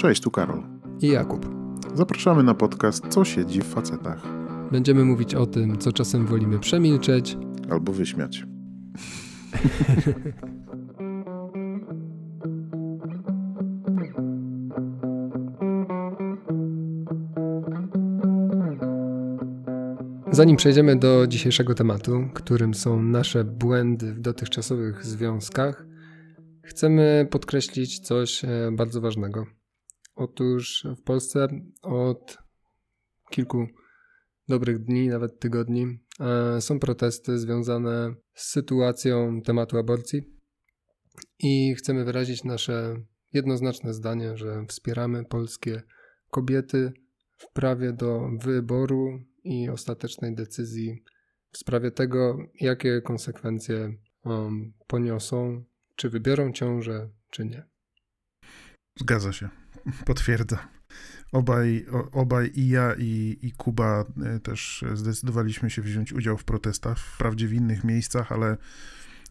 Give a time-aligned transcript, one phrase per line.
[0.00, 0.62] Cześć, tu Karol.
[1.00, 1.46] I Jakub.
[1.94, 4.22] Zapraszamy na podcast Co siedzi w facetach.
[4.72, 7.36] Będziemy mówić o tym, co czasem wolimy przemilczeć
[7.70, 8.46] albo wyśmiać.
[20.30, 25.86] Zanim przejdziemy do dzisiejszego tematu, którym są nasze błędy w dotychczasowych związkach,
[26.62, 29.59] chcemy podkreślić coś e, bardzo ważnego.
[30.20, 31.48] Otóż w Polsce
[31.82, 32.38] od
[33.30, 33.66] kilku
[34.48, 40.22] dobrych dni, nawet tygodni, e, są protesty związane z sytuacją tematu aborcji
[41.38, 42.96] i chcemy wyrazić nasze
[43.32, 45.82] jednoznaczne zdanie, że wspieramy polskie
[46.30, 46.92] kobiety
[47.36, 51.02] w prawie do wyboru i ostatecznej decyzji
[51.52, 55.64] w sprawie tego, jakie konsekwencje um, poniosą,
[55.96, 57.64] czy wybiorą ciążę, czy nie.
[58.96, 59.48] Zgadza się,
[60.06, 60.58] potwierdzam.
[61.32, 66.98] Obaj, obaj i ja, i, i Kuba e, też zdecydowaliśmy się wziąć udział w protestach,
[66.98, 68.56] wprawdzie w innych miejscach, ale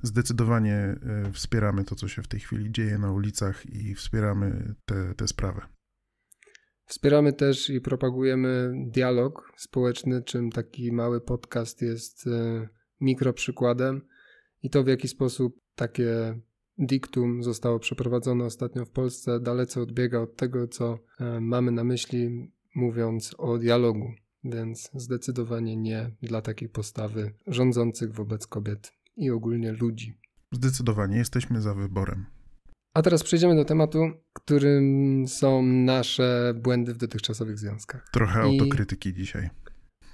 [0.01, 0.97] zdecydowanie e,
[1.33, 4.75] wspieramy to, co się w tej chwili dzieje na ulicach i wspieramy
[5.17, 5.61] tę sprawę.
[6.85, 12.67] Wspieramy też i propagujemy dialog społeczny, czym taki mały podcast jest e,
[13.01, 14.01] mikroprzykładem
[14.63, 16.39] i to w jaki sposób takie
[16.79, 22.51] diktum zostało przeprowadzone ostatnio w Polsce dalece odbiega od tego, co e, mamy na myśli,
[22.75, 24.13] mówiąc o dialogu,
[24.43, 30.13] więc zdecydowanie nie dla takiej postawy rządzących wobec kobiet i ogólnie ludzi.
[30.51, 32.25] Zdecydowanie jesteśmy za wyborem.
[32.93, 38.09] A teraz przejdziemy do tematu, którym są nasze błędy w dotychczasowych związkach.
[38.13, 38.59] Trochę I...
[38.59, 39.49] autokrytyki dzisiaj.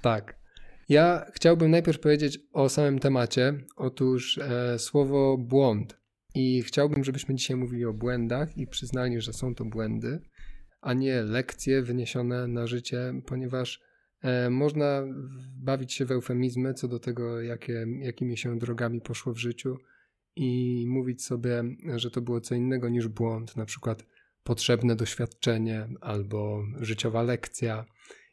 [0.02, 0.38] Tak.
[0.88, 3.54] Ja chciałbym najpierw powiedzieć o samym temacie.
[3.76, 5.98] Otóż e, słowo błąd.
[6.38, 10.20] I chciałbym, żebyśmy dzisiaj mówili o błędach i przyznali, że są to błędy,
[10.80, 13.80] a nie lekcje wyniesione na życie, ponieważ
[14.22, 15.04] e, można
[15.56, 19.76] bawić się w eufemizmy co do tego, jakie, jakimi się drogami poszło w życiu
[20.36, 21.64] i mówić sobie,
[21.96, 24.04] że to było co innego niż błąd, na przykład
[24.42, 27.84] potrzebne doświadczenie albo życiowa lekcja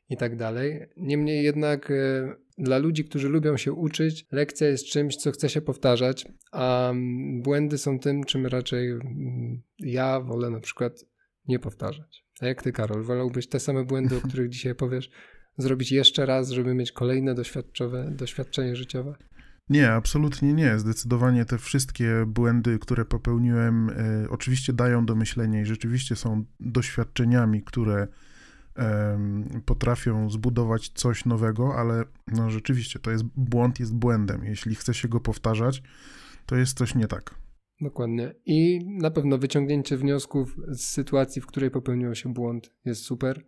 [0.09, 0.79] i tak dalej.
[0.97, 5.61] Niemniej jednak e, dla ludzi, którzy lubią się uczyć, lekcja jest czymś, co chce się
[5.61, 6.93] powtarzać, a
[7.33, 11.05] błędy są tym, czym raczej mm, ja wolę na przykład
[11.47, 12.25] nie powtarzać.
[12.41, 15.09] A jak ty, Karol, wolałbyś te same błędy, o których dzisiaj powiesz,
[15.57, 17.35] zrobić jeszcze raz, żeby mieć kolejne
[18.09, 19.15] doświadczenie życiowe?
[19.69, 20.79] Nie, absolutnie nie.
[20.79, 27.63] Zdecydowanie te wszystkie błędy, które popełniłem, y, oczywiście dają do myślenia i rzeczywiście są doświadczeniami,
[27.63, 28.07] które
[29.65, 34.45] potrafią zbudować coś nowego, ale no rzeczywiście to jest błąd, jest błędem.
[34.45, 35.83] Jeśli chce się go powtarzać,
[36.45, 37.35] to jest coś nie tak.
[37.81, 38.35] Dokładnie.
[38.45, 43.45] I na pewno wyciągnięcie wniosków z sytuacji, w której popełniło się błąd, jest super.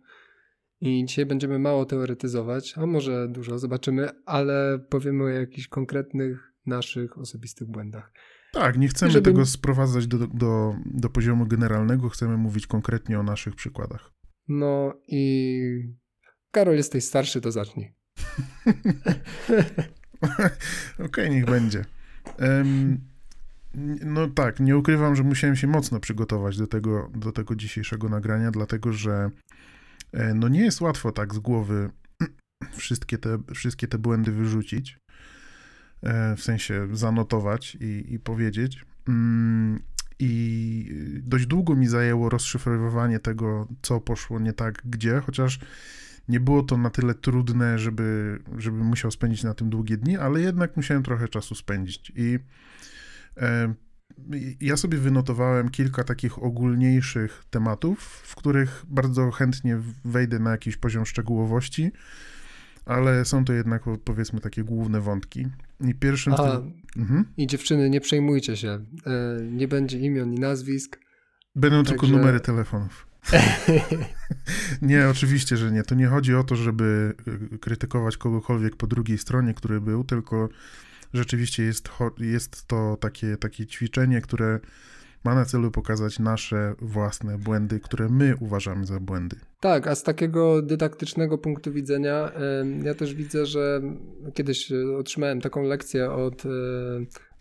[0.80, 7.18] I dzisiaj będziemy mało teoretyzować, a może dużo, zobaczymy, ale powiemy o jakichś konkretnych naszych
[7.18, 8.12] osobistych błędach.
[8.52, 9.30] Tak, nie chcemy żeby...
[9.30, 14.15] tego sprowadzać do, do, do poziomu generalnego, chcemy mówić konkretnie o naszych przykładach.
[14.48, 15.94] No i
[16.50, 17.92] Karol, jesteś starszy, to zacznij.
[20.20, 21.84] Okej, okay, niech będzie.
[22.38, 23.00] Um,
[24.04, 28.50] no tak, nie ukrywam, że musiałem się mocno przygotować do tego, do tego dzisiejszego nagrania,
[28.50, 29.30] dlatego że
[30.12, 31.90] E, no nie jest łatwo tak z głowy
[32.76, 34.98] wszystkie te, wszystkie te błędy wyrzucić,
[36.02, 38.84] e, w sensie zanotować i, i powiedzieć.
[40.18, 45.58] I dość długo mi zajęło rozszyfrowanie tego, co poszło nie tak, gdzie, chociaż
[46.28, 50.40] nie było to na tyle trudne, żeby, żeby musiał spędzić na tym długie dni, ale
[50.40, 52.12] jednak musiałem trochę czasu spędzić.
[52.16, 52.38] I
[53.36, 53.74] e,
[54.60, 61.06] ja sobie wynotowałem kilka takich ogólniejszych tematów, w których bardzo chętnie wejdę na jakiś poziom
[61.06, 61.92] szczegółowości,
[62.86, 65.46] ale są to jednak powiedzmy takie główne wątki.
[65.80, 66.32] I pierwszym.
[66.32, 66.60] A,
[66.96, 67.24] mhm.
[67.36, 68.68] I dziewczyny, nie przejmujcie się.
[68.68, 70.98] E, nie będzie imion i nazwisk.
[71.54, 71.90] Będą także...
[71.90, 73.06] tylko numery telefonów.
[74.82, 75.82] nie, oczywiście, że nie.
[75.82, 77.14] To nie chodzi o to, żeby
[77.54, 80.48] y, krytykować kogokolwiek po drugiej stronie, który był, tylko
[81.14, 81.88] rzeczywiście jest,
[82.18, 84.60] jest to takie, takie ćwiczenie, które
[85.24, 89.36] ma na celu pokazać nasze własne błędy, które my uważamy za błędy.
[89.60, 92.32] Tak, a z takiego dydaktycznego punktu widzenia,
[92.82, 93.82] ja też widzę, że
[94.34, 96.48] kiedyś otrzymałem taką lekcję od, e,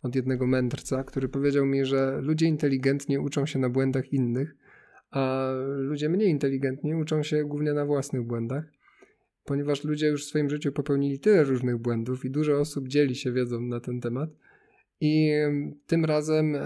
[0.03, 4.55] od jednego mędrca, który powiedział mi, że ludzie inteligentni uczą się na błędach innych,
[5.11, 8.75] a ludzie mniej inteligentni uczą się głównie na własnych błędach
[9.45, 13.31] ponieważ ludzie już w swoim życiu popełnili tyle różnych błędów i dużo osób dzieli się
[13.31, 14.29] wiedzą na ten temat.
[15.01, 15.31] I
[15.87, 16.57] tym razem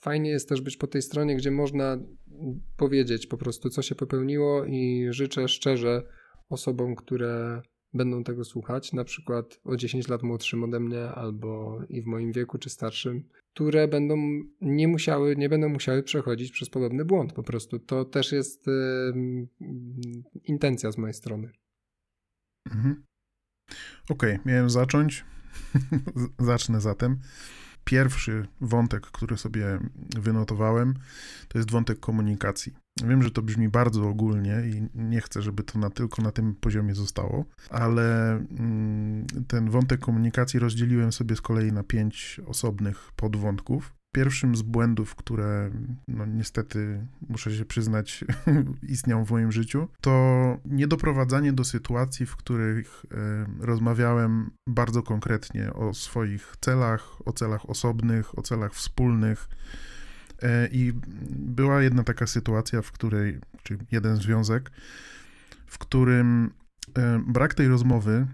[0.00, 1.98] fajnie jest też być po tej stronie, gdzie można
[2.76, 6.02] powiedzieć po prostu, co się popełniło i życzę szczerze
[6.48, 7.62] osobom, które
[7.94, 12.32] będą tego słuchać, na przykład o 10 lat młodszym ode mnie albo i w moim
[12.32, 14.16] wieku czy starszym, które będą
[14.60, 17.78] nie musiały, nie będą musiały przechodzić przez podobny błąd po prostu.
[17.78, 18.66] To też jest
[20.44, 21.50] intencja z mojej strony.
[22.66, 23.04] Mhm.
[24.10, 25.24] Okej, okay, miałem zacząć.
[26.38, 27.20] Zacznę zatem.
[27.84, 29.78] Pierwszy wątek, który sobie
[30.16, 30.94] wynotowałem,
[31.48, 32.72] to jest wątek komunikacji.
[33.04, 36.54] Wiem, że to brzmi bardzo ogólnie i nie chcę, żeby to na, tylko na tym
[36.54, 43.99] poziomie zostało, ale mm, ten wątek komunikacji rozdzieliłem sobie z kolei na pięć osobnych podwątków.
[44.12, 45.70] Pierwszym z błędów, które
[46.08, 48.24] no niestety, muszę się przyznać,
[48.88, 55.94] istniał w moim życiu, to niedoprowadzanie do sytuacji, w których y, rozmawiałem bardzo konkretnie o
[55.94, 59.48] swoich celach, o celach osobnych, o celach wspólnych.
[60.42, 60.92] Y, I
[61.30, 64.70] była jedna taka sytuacja, w której, czy jeden związek,
[65.66, 66.50] w którym
[66.88, 68.26] y, brak tej rozmowy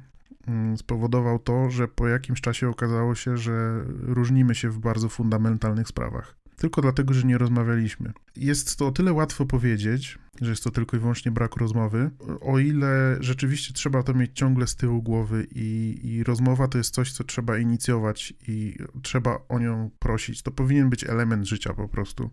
[0.77, 6.37] spowodował to, że po jakimś czasie okazało się, że różnimy się w bardzo fundamentalnych sprawach.
[6.57, 8.13] Tylko dlatego, że nie rozmawialiśmy.
[8.37, 12.11] Jest to o tyle łatwo powiedzieć, że jest to tylko i wyłącznie brak rozmowy,
[12.41, 16.95] o ile rzeczywiście trzeba to mieć ciągle z tyłu głowy i, i rozmowa to jest
[16.95, 20.43] coś, co trzeba inicjować i trzeba o nią prosić.
[20.43, 22.31] To powinien być element życia po prostu.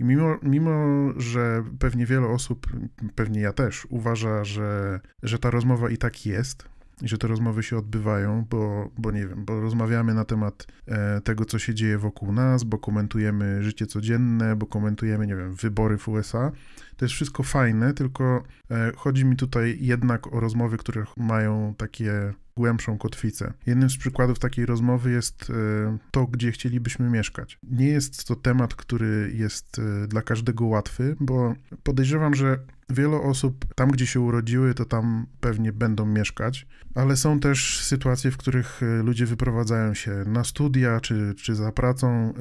[0.00, 0.72] I mimo, mimo,
[1.16, 2.66] że pewnie wiele osób,
[3.14, 6.68] pewnie ja też, uważa, że, że ta rozmowa i tak jest,
[7.02, 11.20] i że te rozmowy się odbywają, bo, bo nie wiem, bo rozmawiamy na temat e,
[11.20, 15.98] tego, co się dzieje wokół nas, bo komentujemy życie codzienne, bo komentujemy, nie wiem, wybory
[15.98, 16.52] w USA.
[16.96, 22.32] To jest wszystko fajne, tylko e, chodzi mi tutaj jednak o rozmowy, które mają takie
[22.56, 23.52] głębszą kotwicę.
[23.66, 27.58] Jednym z przykładów takiej rozmowy jest e, to, gdzie chcielibyśmy mieszkać.
[27.62, 32.58] Nie jest to temat, który jest dla każdego łatwy, bo podejrzewam, że
[32.92, 38.30] wiele osób tam, gdzie się urodziły, to tam pewnie będą mieszkać, ale są też sytuacje,
[38.30, 42.32] w których e, ludzie wyprowadzają się na studia czy, czy za pracą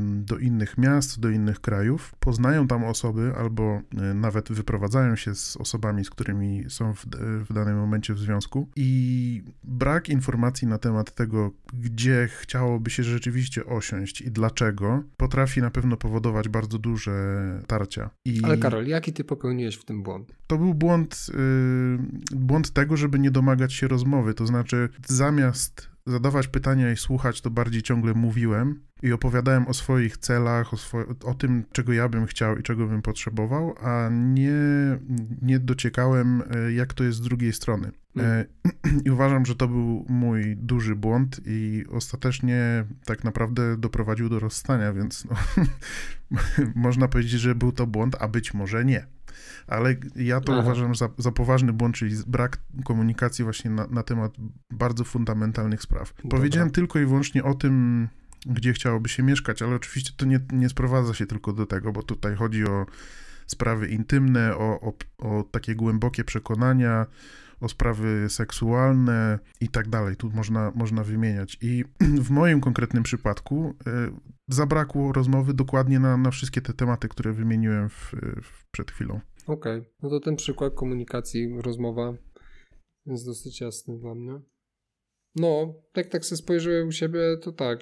[0.00, 3.80] do innych miast, do innych krajów, poznają tam osoby albo
[4.14, 7.06] nawet wyprowadzają się z osobami, z którymi są w,
[7.48, 13.66] w danym momencie w związku i brak informacji na temat tego, gdzie chciałoby się rzeczywiście
[13.66, 17.12] osiąść i dlaczego, potrafi na pewno powodować bardzo duże
[17.66, 18.10] tarcia.
[18.24, 20.32] I Ale Karol, jaki ty popełniłeś w tym błąd?
[20.46, 21.26] To był błąd,
[22.32, 24.34] yy, błąd tego, żeby nie domagać się rozmowy.
[24.34, 30.16] To znaczy, zamiast zadawać pytania i słuchać, to bardziej ciągle mówiłem i opowiadałem o swoich
[30.16, 34.52] celach, o, swo- o tym, czego ja bym chciał i czego bym potrzebował, a nie,
[35.42, 37.90] nie dociekałem, e, jak to jest z drugiej strony.
[38.16, 38.44] Mm.
[39.06, 44.92] I uważam, że to był mój duży błąd i ostatecznie tak naprawdę doprowadził do rozstania,
[44.92, 45.36] więc no,
[46.74, 49.06] można powiedzieć, że był to błąd, a być może nie.
[49.66, 50.62] Ale ja to Aha.
[50.62, 54.32] uważam za, za, poważny błąd, czyli brak komunikacji właśnie na, na temat
[54.70, 56.14] bardzo fundamentalnych spraw.
[56.22, 56.38] Dobra.
[56.38, 58.08] Powiedziałem tylko i wyłącznie o tym,
[58.46, 62.02] gdzie chciałoby się mieszkać, ale oczywiście to nie, nie sprowadza się tylko do tego, bo
[62.02, 62.86] tutaj chodzi o
[63.46, 67.06] sprawy intymne, o, o, o takie głębokie przekonania,
[67.60, 70.16] o sprawy seksualne i tak dalej.
[70.16, 71.58] Tu można, można wymieniać.
[71.60, 71.84] I
[72.26, 73.90] w moim konkretnym przypadku y,
[74.48, 79.20] zabrakło rozmowy dokładnie na, na wszystkie te tematy, które wymieniłem w, w przed chwilą.
[79.46, 79.90] Okej, okay.
[80.02, 82.14] no to ten przykład komunikacji, rozmowa
[83.06, 84.40] jest dosyć jasny dla mnie.
[85.36, 87.80] No, tak tak sobie spojrzałem u siebie, to tak.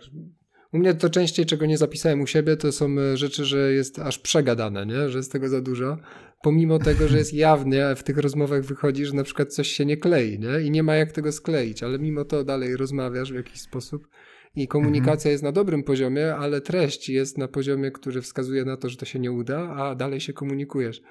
[0.72, 3.98] U mnie to częściej, czego nie zapisałem u siebie, to są e, rzeczy, że jest
[3.98, 5.08] aż przegadane, nie?
[5.08, 5.98] że jest tego za dużo.
[6.42, 9.96] Pomimo tego, że jest jawnie, w tych rozmowach wychodzi, że na przykład coś się nie
[9.96, 10.60] klei nie?
[10.60, 14.08] i nie ma jak tego skleić, ale mimo to dalej rozmawiasz w jakiś sposób
[14.54, 15.32] i komunikacja mhm.
[15.32, 19.04] jest na dobrym poziomie, ale treść jest na poziomie, który wskazuje na to, że to
[19.04, 21.02] się nie uda, a dalej się komunikujesz.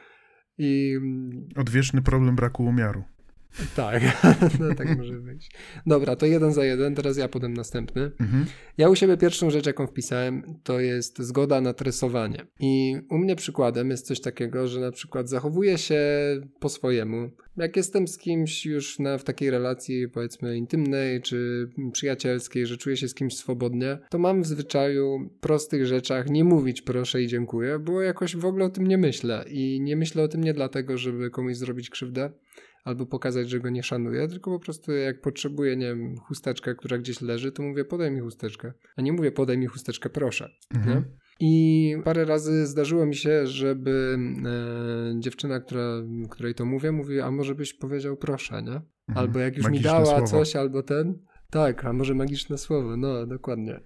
[0.58, 0.98] I...
[1.56, 3.04] Odwieczny problem braku umiaru.
[3.76, 4.04] Tak,
[4.60, 5.50] no tak może być.
[5.86, 8.12] Dobra, to jeden za jeden, teraz ja podam następny.
[8.20, 8.46] Mhm.
[8.78, 12.46] Ja u siebie pierwszą rzecz, jaką wpisałem, to jest zgoda na tresowanie.
[12.60, 16.02] I u mnie przykładem jest coś takiego, że na przykład zachowuję się
[16.60, 17.30] po swojemu.
[17.58, 22.98] Jak jestem z kimś już na, w takiej relacji, powiedzmy, intymnej czy przyjacielskiej, że czuję
[22.98, 27.80] się z kimś swobodnie, to mam w zwyczaju prostych rzeczach nie mówić proszę i dziękuję,
[27.80, 29.46] bo jakoś w ogóle o tym nie myślę.
[29.50, 32.32] I nie myślę o tym nie dlatego, żeby komuś zrobić krzywdę,
[32.84, 36.98] albo pokazać, że go nie szanuję, tylko po prostu jak potrzebuję, nie wiem, chusteczkę, która
[36.98, 38.74] gdzieś leży, to mówię podaj mi chusteczkę.
[38.98, 40.50] A nie mówię podaj mi chusteczkę, proszę.
[40.76, 41.04] Mhm.
[41.40, 44.18] I parę razy zdarzyło mi się, żeby
[45.18, 48.72] e, dziewczyna, która, której to mówię, mówi, a może byś powiedział proszę, nie?
[48.72, 48.84] Mhm.
[49.16, 50.28] Albo jak już Magiczne mi dała słowo.
[50.28, 51.20] coś, albo ten,
[51.50, 53.80] Tak, a może magiczne słowo, no dokładnie.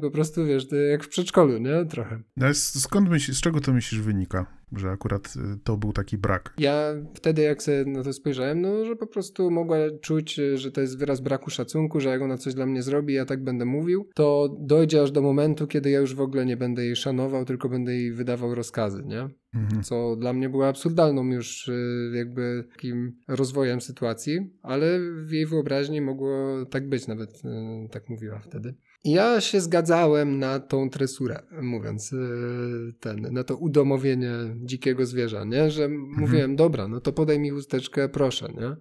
[0.00, 1.84] Po prostu wiesz, jak w przedszkolu, nie?
[1.84, 2.22] Trochę.
[2.36, 4.57] No, skąd myślisz, z czego to myślisz wynika?
[4.72, 6.54] Że akurat y, to był taki brak.
[6.58, 10.80] Ja wtedy, jak sobie na to spojrzałem, no, że po prostu mogła czuć, że to
[10.80, 14.08] jest wyraz braku szacunku, że jak ona coś dla mnie zrobi, ja tak będę mówił,
[14.14, 17.68] to dojdzie aż do momentu, kiedy ja już w ogóle nie będę jej szanował, tylko
[17.68, 19.28] będę jej wydawał rozkazy, nie?
[19.54, 19.82] Mhm.
[19.82, 26.00] Co dla mnie było absurdalną już y, jakby takim rozwojem sytuacji, ale w jej wyobraźni
[26.00, 28.74] mogło tak być, nawet y, tak mówiła wtedy.
[29.04, 35.70] Ja się zgadzałem na tą tresurę, mówiąc y, ten, na to udomowienie dzikiego zwierza, nie?
[35.70, 36.20] Że mhm.
[36.20, 38.76] mówiłem, dobra, no to podaj mi chusteczkę, proszę, nie?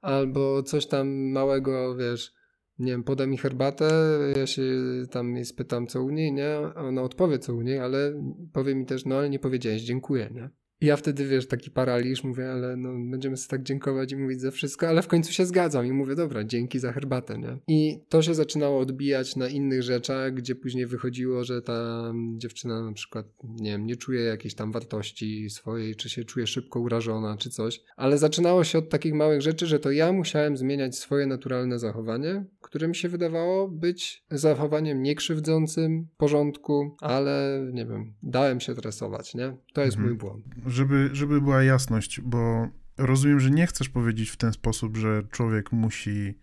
[0.00, 2.34] Albo coś tam małego, wiesz,
[2.78, 4.62] nie wiem, podaj mi herbatę, ja się
[5.10, 6.58] tam jej spytam, co u niej, nie?
[6.74, 10.50] Ona odpowie, co u niej, ale powie mi też, no ale nie powiedziałeś, dziękuję, nie?
[10.82, 14.40] I ja wtedy, wiesz, taki paraliż, mówię, ale no, będziemy sobie tak dziękować i mówić
[14.40, 17.58] za wszystko, ale w końcu się zgadzam i mówię, dobra, dzięki za herbatę, nie?
[17.68, 22.92] I to się zaczynało odbijać na innych rzeczach, gdzie później wychodziło, że ta dziewczyna na
[22.92, 27.50] przykład, nie wiem, nie czuje jakiejś tam wartości swojej, czy się czuje szybko urażona, czy
[27.50, 31.78] coś, ale zaczynało się od takich małych rzeczy, że to ja musiałem zmieniać swoje naturalne
[31.78, 38.74] zachowanie, które mi się wydawało być zachowaniem niekrzywdzącym, w porządku, ale nie wiem, dałem się
[38.74, 39.56] tresować, nie?
[39.72, 40.08] To jest mhm.
[40.08, 44.96] mój błąd żeby, żeby była jasność, bo rozumiem, że nie chcesz powiedzieć w ten sposób,
[44.96, 46.38] że człowiek musi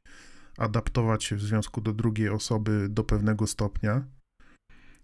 [0.58, 4.06] adaptować się w związku do drugiej osoby do pewnego stopnia,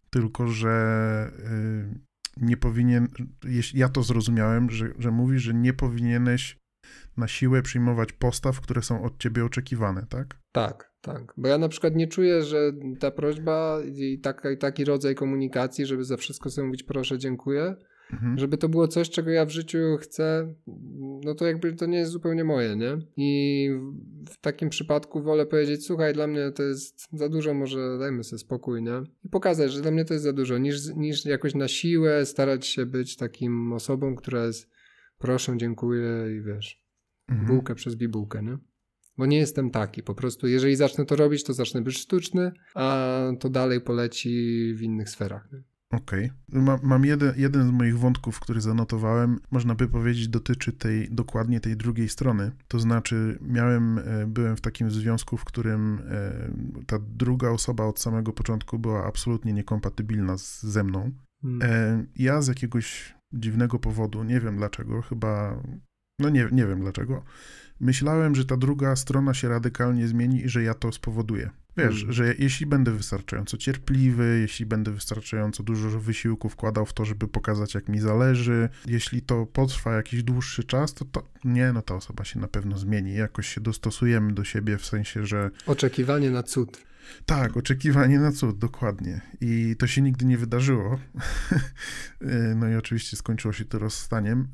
[0.10, 2.00] tylko że y,
[2.42, 3.08] nie powinien,
[3.74, 6.58] ja to zrozumiałem, że, że mówisz, że nie powinieneś
[7.18, 10.40] na siłę przyjmować postaw, które są od ciebie oczekiwane, tak?
[10.52, 11.34] Tak, tak.
[11.38, 16.04] Bo ja na przykład nie czuję, że ta prośba i taki, taki rodzaj komunikacji, żeby
[16.04, 17.76] za wszystko sobie mówić proszę, dziękuję,
[18.14, 18.40] Mhm.
[18.40, 20.54] Żeby to było coś, czego ja w życiu chcę,
[21.24, 22.98] no to jakby to nie jest zupełnie moje, nie?
[23.18, 23.70] I
[24.30, 28.40] w takim przypadku wolę powiedzieć, słuchaj, dla mnie to jest za dużo, może dajmy sobie
[28.40, 29.04] spokój, nie?
[29.24, 32.68] I pokazać, że dla mnie to jest za dużo, niż, niż jakoś na siłę starać
[32.68, 34.70] się być takim osobą, która jest
[35.18, 36.84] proszę, dziękuję i wiesz,
[37.30, 37.48] mhm.
[37.48, 38.58] bułkę przez bibułkę, nie?
[39.18, 40.04] Bo nie jestem taki.
[40.04, 44.82] Po prostu, jeżeli zacznę to robić, to zacznę być sztuczny, a to dalej poleci w
[44.82, 45.52] innych sferach.
[45.54, 45.75] Nie?
[45.96, 46.32] Okej.
[46.50, 46.62] Okay.
[46.62, 51.60] Ma, mam jeden, jeden z moich wątków, który zanotowałem, można by powiedzieć, dotyczy tej, dokładnie
[51.60, 52.52] tej drugiej strony.
[52.68, 58.00] To znaczy, miałem, e, byłem w takim związku, w którym e, ta druga osoba od
[58.00, 61.12] samego początku była absolutnie niekompatybilna z, ze mną.
[61.42, 61.62] Hmm.
[61.62, 65.62] E, ja z jakiegoś dziwnego powodu, nie wiem dlaczego, chyba,
[66.20, 67.24] no nie, nie wiem dlaczego,
[67.80, 71.50] myślałem, że ta druga strona się radykalnie zmieni i że ja to spowoduję.
[71.78, 72.14] Wiesz, hmm.
[72.14, 77.74] że jeśli będę wystarczająco cierpliwy, jeśli będę wystarczająco dużo wysiłku wkładał w to, żeby pokazać,
[77.74, 82.24] jak mi zależy, jeśli to potrwa jakiś dłuższy czas, to, to nie, no ta osoba
[82.24, 83.16] się na pewno zmieni.
[83.16, 85.52] Jakoś się dostosujemy do siebie w sensie, że.
[85.66, 86.86] Oczekiwanie na cud.
[87.26, 89.22] Tak, oczekiwanie na cud, dokładnie.
[89.42, 91.00] I to się nigdy nie wydarzyło.
[92.56, 94.48] no i oczywiście skończyło się to rozstaniem,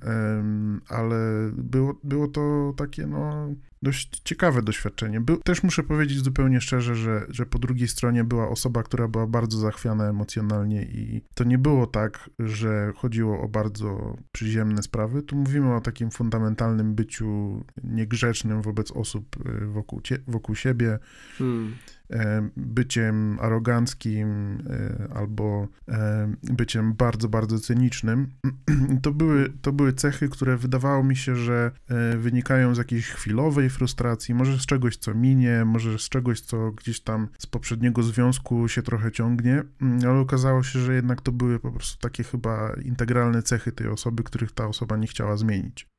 [0.88, 3.50] ale było, było to takie, no,
[3.82, 5.22] dość ciekawe doświadczenie.
[5.44, 9.58] Też muszę powiedzieć zupełnie szczerze, że, że po drugiej stronie była osoba, która była bardzo
[9.58, 15.24] zachwiana emocjonalnie i to nie było tak, że chodziło o bardzo przyziemne sprawy.
[15.24, 21.00] Tu mówimy o takim fundamentalnym byciu niegrzecznym wobec osób y, wokół, wokół siebie.
[21.38, 21.76] Hmm.
[22.12, 28.28] E, byciem aroganckim e, albo e, byciem bardzo, bardzo cynicznym.
[29.02, 31.72] To były, to były cechy, które wydawało mi się, że
[32.18, 37.00] wynikają z jakiejś chwilowej frustracji, może z czegoś, co minie, może z czegoś, co gdzieś
[37.00, 41.60] tam z poprzedniego związku się trochę ciągnie, mm, ale okazało się, że jednak to były
[41.60, 45.91] po prostu takie chyba integralne cechy tej osoby, których ta osoba nie chciała zmienić.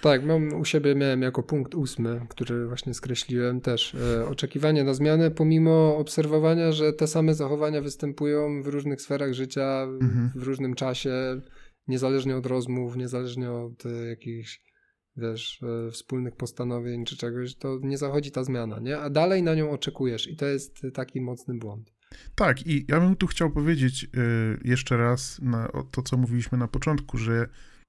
[0.00, 4.94] Tak, mam u siebie miałem jako punkt ósmy, który właśnie skreśliłem też e, oczekiwanie na
[4.94, 10.30] zmianę, pomimo obserwowania, że te same zachowania występują w różnych sferach życia, mhm.
[10.34, 11.40] w różnym czasie,
[11.88, 14.62] niezależnie od rozmów, niezależnie od e, jakichś
[15.16, 18.98] wiesz, e, wspólnych postanowień czy czegoś, to nie zachodzi ta zmiana, nie?
[18.98, 21.92] A dalej na nią oczekujesz i to jest taki mocny błąd.
[22.34, 24.08] Tak, i ja bym tu chciał powiedzieć y,
[24.64, 27.48] jeszcze raz na to, co mówiliśmy na początku, że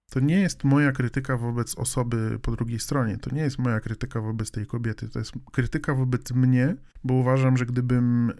[0.09, 4.21] to nie jest moja krytyka wobec osoby po drugiej stronie, to nie jest moja krytyka
[4.21, 8.33] wobec tej kobiety, to jest krytyka wobec mnie, bo uważam, że gdybym e,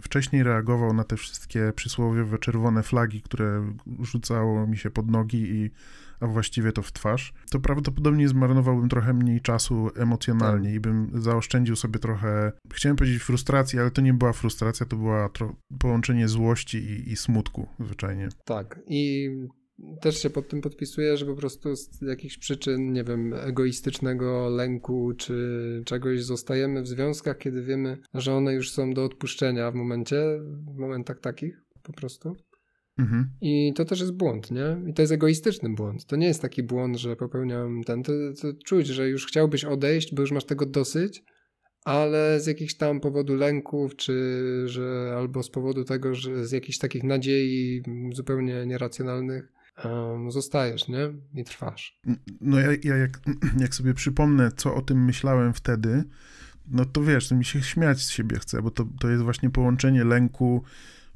[0.00, 5.70] wcześniej reagował na te wszystkie przysłowiowe czerwone flagi, które rzucało mi się pod nogi i
[6.20, 11.76] a właściwie to w twarz, to prawdopodobnie zmarnowałbym trochę mniej czasu emocjonalnie i bym zaoszczędził
[11.76, 15.30] sobie trochę, chciałem powiedzieć frustracji, ale to nie była frustracja, to była
[15.78, 18.28] połączenie złości i, i smutku zwyczajnie.
[18.44, 18.80] Tak.
[18.86, 19.30] I
[20.00, 25.12] też się pod tym podpisuję, że po prostu z jakichś przyczyn, nie wiem, egoistycznego lęku
[25.16, 30.16] czy czegoś zostajemy w związkach, kiedy wiemy, że one już są do odpuszczenia w momencie,
[30.74, 32.36] w momentach takich po prostu.
[32.98, 33.30] Mhm.
[33.40, 34.90] I to też jest błąd, nie?
[34.90, 36.06] I to jest egoistyczny błąd.
[36.06, 38.02] To nie jest taki błąd, że popełniam ten.
[38.02, 41.22] To, to czuć, że już chciałbyś odejść, bo już masz tego dosyć,
[41.84, 46.78] ale z jakichś tam powodu lęków, czy że albo z powodu tego, że z jakichś
[46.78, 47.82] takich nadziei
[48.12, 49.52] zupełnie nieracjonalnych
[50.28, 51.12] zostajesz, nie?
[51.34, 52.00] I trwasz.
[52.40, 53.20] No ja, ja jak,
[53.60, 56.04] jak sobie przypomnę, co o tym myślałem wtedy,
[56.66, 59.50] no to wiesz, to mi się śmiać z siebie chce, bo to, to jest właśnie
[59.50, 60.62] połączenie lęku,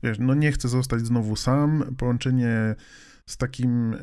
[0.03, 2.75] wiesz, no nie chcę zostać znowu sam, połączenie
[3.27, 3.97] z takim,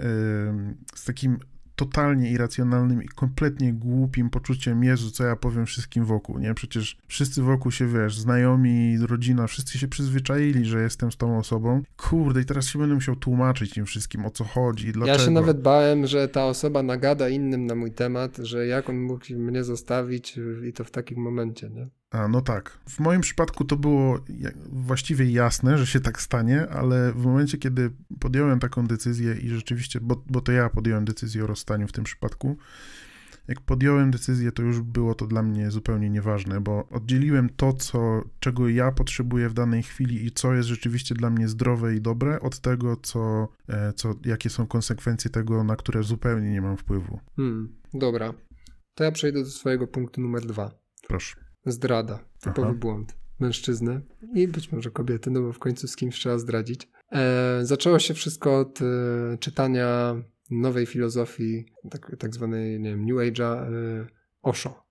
[0.95, 1.39] z takim
[1.79, 6.53] totalnie irracjonalnym i kompletnie głupim poczuciem, Jezu, co ja powiem wszystkim wokół, nie?
[6.53, 11.81] Przecież wszyscy wokół się, wiesz, znajomi, rodzina, wszyscy się przyzwyczaili, że jestem z tą osobą.
[11.97, 15.17] Kurde, i teraz się będę musiał tłumaczyć im wszystkim, o co chodzi i dlaczego.
[15.17, 19.01] Ja się nawet bałem, że ta osoba nagada innym na mój temat, że jak on
[19.01, 21.87] mógł mnie zostawić i to w takim momencie, nie?
[22.11, 22.79] A, no tak.
[22.89, 24.19] W moim przypadku to było
[24.71, 29.99] właściwie jasne, że się tak stanie, ale w momencie, kiedy podjąłem taką decyzję i rzeczywiście,
[30.01, 32.57] bo, bo to ja podjąłem decyzję o rozstaniu w tym przypadku,
[33.47, 38.23] jak podjąłem decyzję, to już było to dla mnie zupełnie nieważne, bo oddzieliłem to, co,
[38.39, 42.39] czego ja potrzebuję w danej chwili i co jest rzeczywiście dla mnie zdrowe i dobre,
[42.39, 47.19] od tego, co, e, co, jakie są konsekwencje tego, na które zupełnie nie mam wpływu.
[47.35, 48.33] Hmm, dobra.
[48.95, 50.71] To ja przejdę do swojego punktu numer dwa.
[51.07, 51.48] Proszę.
[51.65, 52.19] Zdrada.
[52.41, 52.77] Typowy Aha.
[52.79, 54.01] błąd mężczyzny
[54.33, 56.89] i być może kobiety, no bo w końcu z kimś trzeba zdradzić.
[57.11, 60.15] E, zaczęło się wszystko od e, czytania
[60.51, 64.07] nowej filozofii, tak, tak zwanej, nie wiem, New Age'a, e,
[64.41, 64.89] Osho.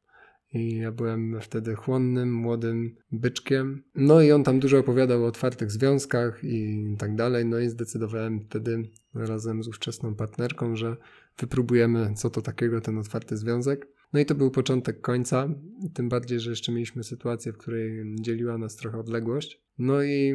[0.53, 3.83] I ja byłem wtedy chłonnym, młodym byczkiem.
[3.95, 7.47] No i on tam dużo opowiadał o otwartych związkach i tak dalej.
[7.47, 8.83] No i zdecydowałem wtedy
[9.15, 10.97] razem z ówczesną partnerką, że
[11.39, 13.87] wypróbujemy, co to takiego ten otwarty związek.
[14.12, 15.49] No i to był początek końca,
[15.95, 19.62] tym bardziej, że jeszcze mieliśmy sytuację, w której dzieliła nas trochę odległość.
[19.79, 20.35] No i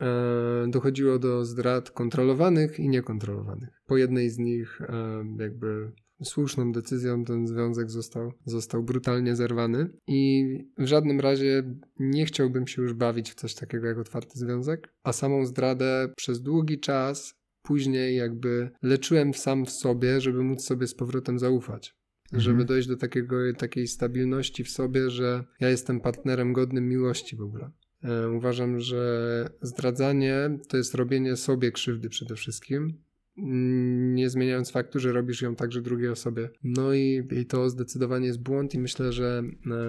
[0.00, 3.82] e, dochodziło do zdrad kontrolowanych i niekontrolowanych.
[3.86, 5.92] Po jednej z nich e, jakby
[6.24, 10.44] słuszną decyzją ten związek został, został brutalnie zerwany i
[10.78, 11.62] w żadnym razie
[11.98, 16.42] nie chciałbym się już bawić w coś takiego jak otwarty związek, a samą zdradę przez
[16.42, 22.01] długi czas później jakby leczyłem sam w sobie, żeby móc sobie z powrotem zaufać
[22.32, 22.66] żeby mhm.
[22.66, 27.70] dojść do takiego, takiej stabilności w sobie, że ja jestem partnerem godnym miłości w ogóle.
[28.04, 32.98] E, uważam, że zdradzanie to jest robienie sobie krzywdy przede wszystkim,
[33.38, 36.50] mm, nie zmieniając faktu, że robisz ją także drugiej osobie.
[36.64, 39.80] No i, i to zdecydowanie jest błąd i myślę, że e,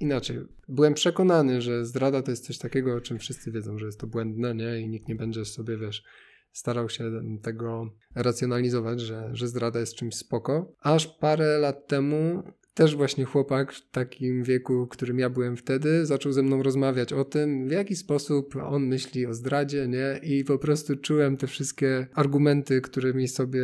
[0.00, 0.38] inaczej.
[0.68, 4.06] Byłem przekonany, że zdrada to jest coś takiego, o czym wszyscy wiedzą, że jest to
[4.06, 4.80] błędne, nie?
[4.80, 6.04] I nikt nie będzie sobie, wiesz,
[6.52, 7.10] starał się
[7.42, 10.72] tego racjonalizować, że, że zdrada jest czymś spoko.
[10.82, 12.42] Aż parę lat temu
[12.74, 17.24] też właśnie chłopak w takim wieku, którym ja byłem wtedy, zaczął ze mną rozmawiać o
[17.24, 20.20] tym, w jaki sposób on myśli o zdradzie, nie?
[20.22, 23.62] I po prostu czułem te wszystkie argumenty, którymi sobie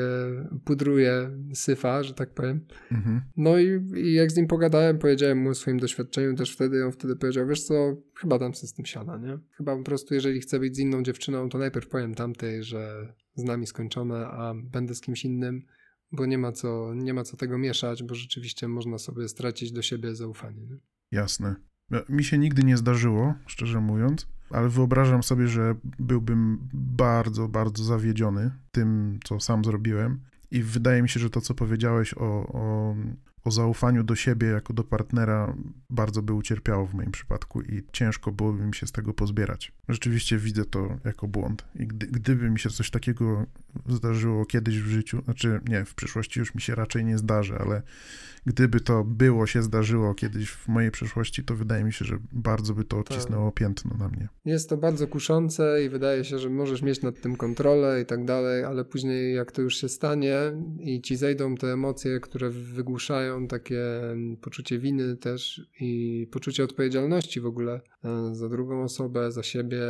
[0.64, 2.61] pudruje syfa, że tak powiem.
[2.92, 3.21] Mhm.
[3.37, 6.92] No i, i, jak z nim pogadałem, powiedziałem mu o swoim doświadczeniu też wtedy, on
[6.92, 9.38] wtedy powiedział, wiesz co, chyba dam sobie z tym siana, nie?
[9.51, 13.45] Chyba po prostu, jeżeli chcę być z inną dziewczyną, to najpierw powiem tamtej, że z
[13.45, 15.62] nami skończone, a będę z kimś innym
[16.12, 19.83] bo nie ma co, nie ma co tego mieszać, bo rzeczywiście można sobie stracić do
[19.83, 20.66] siebie zaufanie.
[20.66, 20.77] Nie?
[21.12, 21.57] Jasne.
[22.09, 28.51] Mi się nigdy nie zdarzyło, szczerze mówiąc, ale wyobrażam sobie, że byłbym bardzo, bardzo zawiedziony
[28.73, 30.21] tym, co sam zrobiłem.
[30.51, 32.95] I wydaje mi się, że to, co powiedziałeś o, o,
[33.46, 35.56] o zaufaniu do siebie jako do partnera
[35.90, 39.72] bardzo by ucierpiało w moim przypadku i ciężko byłoby mi się z tego pozbierać.
[39.88, 43.46] Rzeczywiście widzę to jako błąd i gdy, gdyby mi się coś takiego
[43.88, 47.82] zdarzyło kiedyś w życiu, znaczy nie, w przyszłości już mi się raczej nie zdarzy, ale
[48.46, 52.74] gdyby to było, się zdarzyło kiedyś w mojej przeszłości, to wydaje mi się, że bardzo
[52.74, 53.54] by to odcisnęło tak.
[53.54, 54.28] piętno na mnie.
[54.44, 58.24] Jest to bardzo kuszące i wydaje się, że możesz mieć nad tym kontrolę i tak
[58.24, 60.37] dalej, ale później jak to już się stanie
[60.80, 63.83] i ci zejdą te emocje, które wygłuszają takie
[64.40, 69.81] poczucie winy też i poczucie odpowiedzialności w ogóle e, za drugą osobę, za siebie,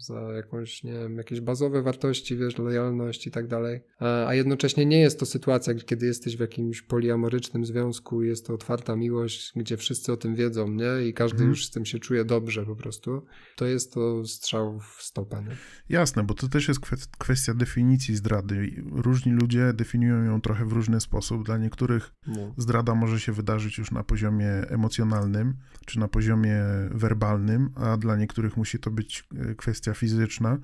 [0.00, 3.80] za jakąś, nie wiem, jakieś bazowe wartości, wiesz, lojalność i tak dalej.
[4.26, 8.96] A jednocześnie nie jest to sytuacja, kiedy jesteś w jakimś poliamorycznym związku, jest to otwarta
[8.96, 11.08] miłość, gdzie wszyscy o tym wiedzą, nie?
[11.08, 11.50] I każdy mhm.
[11.50, 13.24] już z tym się czuje dobrze po prostu.
[13.56, 15.56] To jest to strzał w stopę, nie?
[15.88, 16.80] Jasne, bo to też jest
[17.18, 18.84] kwestia definicji zdrady.
[18.92, 21.44] Różni ludzie definiują ją trochę w różny sposób.
[21.44, 22.54] Dla niektórych no.
[22.56, 28.56] zdrada może się wydarzyć już na poziomie emocjonalnym, czy na poziomie werbalnym, a dla niektórych
[28.56, 30.58] musi to być e, kwestia kwestia fizyczna.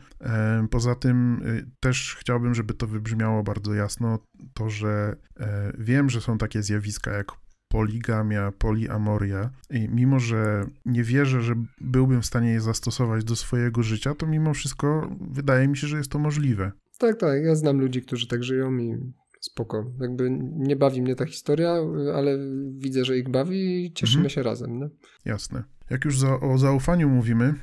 [0.71, 4.19] Poza tym y, też chciałbym, żeby to wybrzmiało bardzo jasno,
[4.55, 7.33] to, że e, wiem, że są takie zjawiska jak
[7.69, 13.83] poligamia, poliamoria i mimo, że nie wierzę, że byłbym w stanie je zastosować do swojego
[13.83, 16.73] życia, to mimo wszystko wydaje mi się, że jest to możliwe.
[16.99, 19.93] Tak, tak, ja znam ludzi, którzy tak żyją i spoko.
[20.01, 21.77] Jakby nie bawi mnie ta historia,
[22.15, 22.39] ale
[22.79, 24.31] widzę, że ich bawi i cieszymy mhm.
[24.31, 24.79] się razem.
[24.79, 24.89] Nie?
[25.25, 25.65] Jasne.
[25.91, 27.55] Jak już za, o zaufaniu mówimy,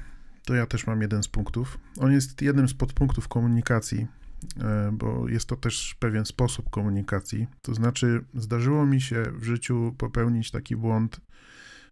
[0.45, 1.79] to ja też mam jeden z punktów.
[1.99, 4.08] On jest jednym z podpunktów komunikacji,
[4.62, 7.47] e, bo jest to też pewien sposób komunikacji.
[7.62, 11.21] To znaczy, zdarzyło mi się w życiu popełnić taki błąd,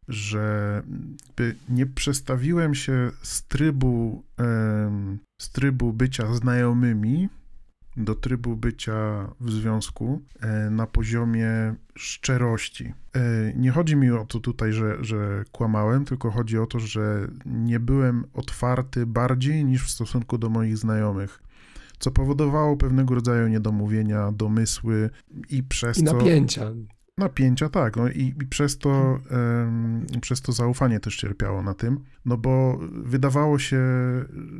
[0.07, 0.83] że
[1.69, 4.23] nie przestawiłem się z trybu,
[5.37, 7.29] z trybu bycia znajomymi
[7.97, 12.93] do trybu bycia w związku e, na poziomie szczerości.
[13.15, 17.27] E, nie chodzi mi o to tutaj, że, że kłamałem, tylko chodzi o to, że
[17.45, 21.41] nie byłem otwarty bardziej niż w stosunku do moich znajomych
[22.01, 25.09] co powodowało pewnego rodzaju niedomówienia, domysły
[25.49, 26.61] i przez I napięcia.
[26.61, 27.00] co napięcia,
[27.69, 27.97] tak.
[27.97, 32.79] No i, i przez, to, um, przez to zaufanie też cierpiało na tym, no bo
[32.91, 33.81] wydawało się,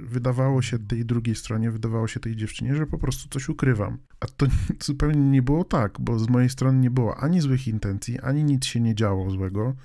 [0.04, 3.97] wydawało się tej drugiej stronie, wydawało się tej dziewczynie, że po prostu coś ukrywam.
[4.19, 4.45] A to
[4.84, 8.65] zupełnie nie było tak, bo z mojej strony nie było ani złych intencji, ani nic
[8.65, 9.76] się nie działo złego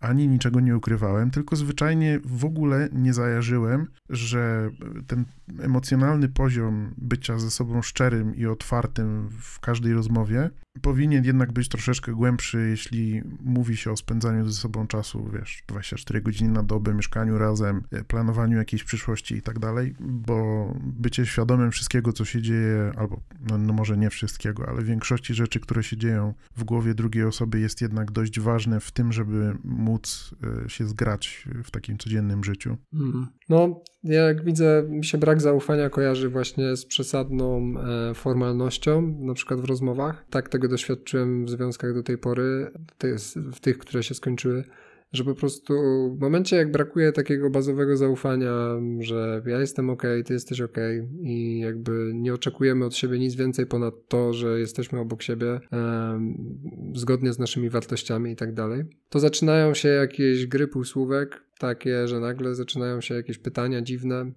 [0.00, 4.70] ani niczego nie ukrywałem, tylko zwyczajnie w ogóle nie zajarzyłem, że
[5.06, 5.24] ten
[5.60, 10.50] emocjonalny poziom bycia ze sobą szczerym i otwartym w każdej rozmowie
[10.82, 16.20] powinien jednak być troszeczkę głębszy, jeśli mówi się o spędzaniu ze sobą czasu, wiesz, 24
[16.20, 21.70] godziny na dobę, mieszkaniu razem, e, planowaniu jakiejś przyszłości i tak dalej, bo bycie świadomym
[21.70, 25.96] wszystkiego, co się dzieje, albo no, no może nie wszystkiego, ale większości rzeczy, które się
[25.96, 30.34] dzieją w głowie drugiej osoby jest jednak dość ważne w tym, żeby móc
[30.64, 32.76] e, się zgrać w takim codziennym życiu.
[32.92, 33.26] Mm.
[33.48, 37.74] No, jak widzę, mi się brak zaufania kojarzy właśnie z przesadną
[38.10, 40.26] e, formalnością, na przykład w rozmowach.
[40.30, 42.70] Tak tego doświadczyłem w związkach do tej pory,
[43.52, 44.64] w tych, które się skończyły,
[45.12, 45.74] że po prostu
[46.16, 48.52] w momencie, jak brakuje takiego bazowego zaufania,
[49.00, 50.76] że ja jestem ok, ty jesteś ok
[51.22, 55.60] i jakby nie oczekujemy od siebie nic więcej ponad to, że jesteśmy obok siebie
[56.94, 62.20] zgodnie z naszymi wartościami i tak dalej, to zaczynają się jakieś gry półsłówek, takie, że
[62.20, 64.32] nagle zaczynają się jakieś pytania dziwne.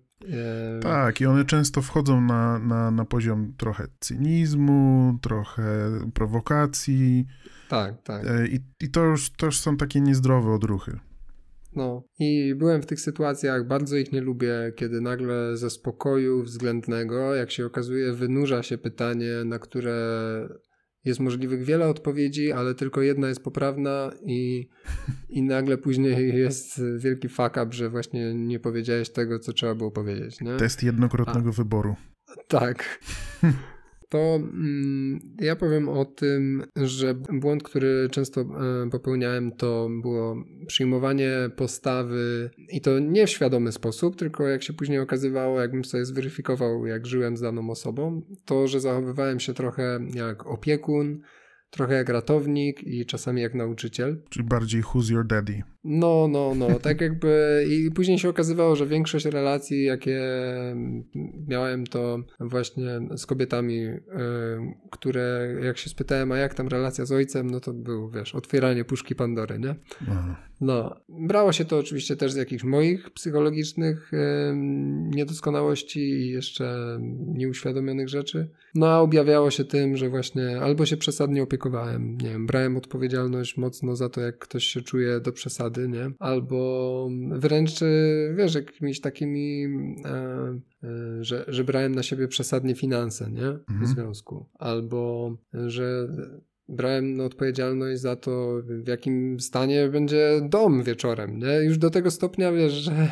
[0.82, 7.26] Tak, i one często wchodzą na, na, na poziom trochę cynizmu, trochę prowokacji.
[7.70, 8.26] Tak, tak.
[8.28, 11.00] E, I, i to, już, to już są takie niezdrowe odruchy.
[11.76, 17.36] No i byłem w tych sytuacjach, bardzo ich nie lubię, kiedy nagle ze spokoju względnego,
[17.36, 20.50] jak się okazuje, wynurza się pytanie, na które
[21.06, 24.70] jest możliwych wiele odpowiedzi, ale tylko jedna jest poprawna i,
[25.30, 29.92] i nagle później jest wielki fuck up, że właśnie nie powiedziałeś tego, co trzeba było
[29.92, 30.42] powiedzieć.
[30.42, 30.58] Nie?
[30.58, 31.96] Test jednokrotnego A, wyboru.
[32.48, 33.00] Tak.
[34.10, 38.46] to mm, ja powiem o tym, że błąd, który często e,
[38.90, 45.00] popełniałem, to było przyjmowanie postawy i to nie w świadomy sposób, tylko jak się później
[45.00, 50.48] okazywało, jakbym sobie zweryfikował, jak żyłem z daną osobą, to, że zachowywałem się trochę jak
[50.48, 51.22] opiekun,
[51.70, 54.22] trochę jak ratownik i czasami jak nauczyciel.
[54.30, 55.64] Czyli bardziej who's your daddy.
[55.84, 60.22] No, no, no, tak jakby i później się okazywało, że większość relacji, jakie
[61.48, 64.00] miałem, to właśnie z kobietami, y,
[64.92, 68.86] które jak się spytałem, a jak tam relacja z ojcem, no to był, wiesz, otwieranie
[68.86, 69.76] puszki Pandory, nie?
[70.02, 70.50] Aha.
[70.62, 74.12] No, brało się to oczywiście też z jakichś moich psychologicznych
[75.16, 78.50] niedoskonałości i jeszcze nieuświadomionych rzeczy.
[78.76, 83.58] No, a objawiało się tym, że właśnie albo się przesadnie opiekowałem, nie wiem, brałem odpowiedzialność
[83.58, 86.12] mocno za to, jak ktoś się czuje do przesady, nie?
[86.20, 87.72] Albo wręcz,
[88.36, 89.66] wiesz, jakimiś takimi,
[90.06, 93.52] e, e, że, że brałem na siebie przesadnie finanse, nie?
[93.68, 93.88] W mhm.
[93.88, 94.46] związku.
[94.54, 95.36] Albo,
[95.68, 96.08] że
[96.70, 101.64] brałem no, odpowiedzialność za to, w jakim stanie będzie dom wieczorem, nie?
[101.64, 103.08] Już do tego stopnia, wiesz, że,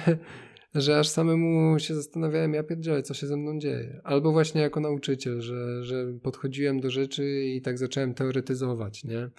[0.82, 4.02] że aż samemu się zastanawiałem, ja pierdzielę, co się ze mną dzieje.
[4.04, 9.30] Albo właśnie jako nauczyciel, że, że podchodziłem do rzeczy i tak zacząłem teoretyzować, nie?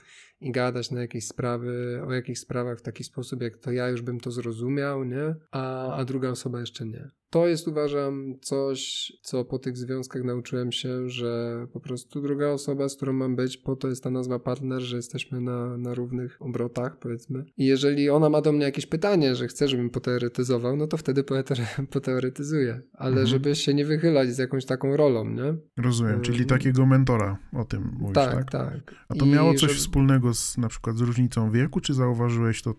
[0.40, 4.02] i gadać na jakieś sprawy, o jakichś sprawach w taki sposób, jak to ja już
[4.02, 5.34] bym to zrozumiał, nie?
[5.50, 7.10] A, a druga osoba jeszcze nie.
[7.30, 12.88] To jest uważam coś, co po tych związkach nauczyłem się, że po prostu druga osoba,
[12.88, 16.42] z którą mam być, po to jest ta nazwa partner, że jesteśmy na, na równych
[16.42, 17.44] obrotach, powiedzmy.
[17.56, 21.24] I jeżeli ona ma do mnie jakieś pytanie, że chce, żebym poteoretyzował, no to wtedy
[21.90, 22.82] poteoretyzuję.
[22.92, 23.26] Ale mhm.
[23.26, 25.56] żeby się nie wychylać z jakąś taką rolą, nie?
[25.76, 28.34] Rozumiem, czyli takiego mentora o tym mówisz, tak?
[28.34, 28.94] Tak, tak.
[29.08, 29.74] A to I miało coś żeby...
[29.74, 32.74] wspólnego z na przykład z różnicą wieku, czy zauważyłeś to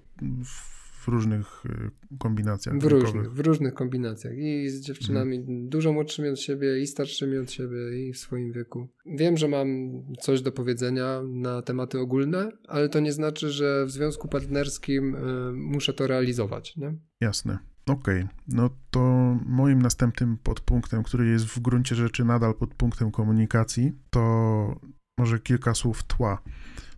[0.46, 0.79] w
[1.10, 2.78] różnych y, kombinacjach.
[2.78, 4.34] W różnych, w różnych kombinacjach.
[4.38, 5.70] I z dziewczynami Mhm.
[5.70, 8.88] dużo młodszymi od siebie, i starszymi od siebie, i w swoim wieku.
[9.06, 9.68] Wiem, że mam
[10.22, 15.20] coś do powiedzenia na tematy ogólne, ale to nie znaczy, że w związku partnerskim y,
[15.54, 16.78] muszę to realizować.
[16.78, 16.98] Nie?
[17.22, 17.60] Jasne.
[17.90, 19.00] Okej, no to
[19.46, 24.80] moim następnym podpunktem, który jest w gruncie rzeczy nadal podpunktem komunikacji, to
[25.18, 26.42] może kilka słów tła.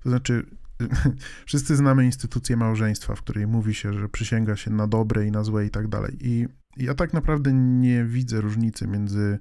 [0.03, 0.45] To znaczy,
[1.45, 5.43] wszyscy znamy instytucję małżeństwa, w której mówi się, że przysięga się na dobre i na
[5.43, 6.17] złe i tak dalej.
[6.19, 9.39] I ja tak naprawdę nie widzę różnicy między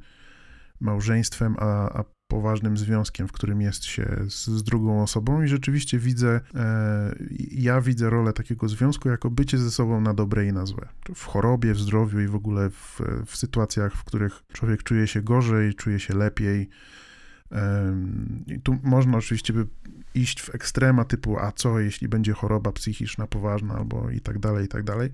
[0.81, 5.98] małżeństwem a, a poważnym związkiem, w którym jest się z, z drugą osobą i rzeczywiście
[5.98, 7.14] widzę, e,
[7.50, 10.88] ja widzę rolę takiego związku jako bycie ze sobą na dobre i na złe.
[11.14, 15.22] W chorobie, w zdrowiu i w ogóle w, w sytuacjach, w których człowiek czuje się
[15.22, 16.68] gorzej, czuje się lepiej.
[18.46, 19.66] I tu można oczywiście by
[20.14, 24.64] iść w ekstrema typu, a co jeśli będzie choroba psychiczna poważna albo i tak dalej,
[24.64, 25.10] i tak dalej.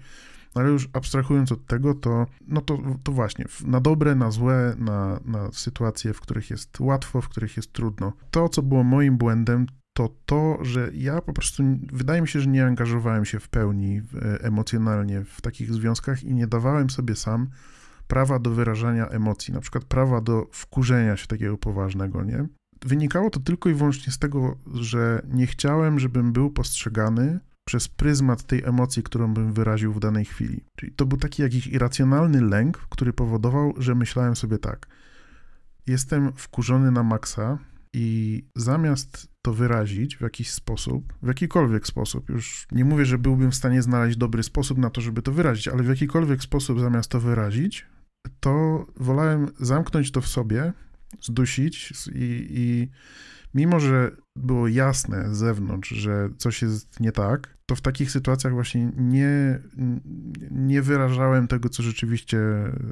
[0.55, 5.21] Ale już abstrahując od tego, to, no to, to właśnie, na dobre, na złe, na,
[5.25, 8.13] na sytuacje, w których jest łatwo, w których jest trudno.
[8.31, 12.51] To, co było moim błędem, to to, że ja po prostu, wydaje mi się, że
[12.51, 17.49] nie angażowałem się w pełni e, emocjonalnie w takich związkach i nie dawałem sobie sam
[18.07, 22.47] prawa do wyrażania emocji, na przykład prawa do wkurzenia się takiego poważnego, nie?
[22.85, 28.43] Wynikało to tylko i wyłącznie z tego, że nie chciałem, żebym był postrzegany przez pryzmat
[28.43, 30.65] tej emocji, którą bym wyraził w danej chwili.
[30.77, 34.87] Czyli to był taki jakiś irracjonalny lęk, który powodował, że myślałem sobie tak.
[35.87, 37.59] Jestem wkurzony na maksa
[37.93, 43.51] i zamiast to wyrazić w jakiś sposób, w jakikolwiek sposób, już nie mówię, że byłbym
[43.51, 47.11] w stanie znaleźć dobry sposób na to, żeby to wyrazić, ale w jakikolwiek sposób zamiast
[47.11, 47.87] to wyrazić,
[48.41, 50.73] to wolałem zamknąć to w sobie,
[51.21, 52.89] zdusić i, i
[53.55, 58.53] mimo, że było jasne z zewnątrz, że coś jest nie tak, to w takich sytuacjach
[58.53, 59.61] właśnie nie,
[60.51, 62.39] nie wyrażałem tego, co rzeczywiście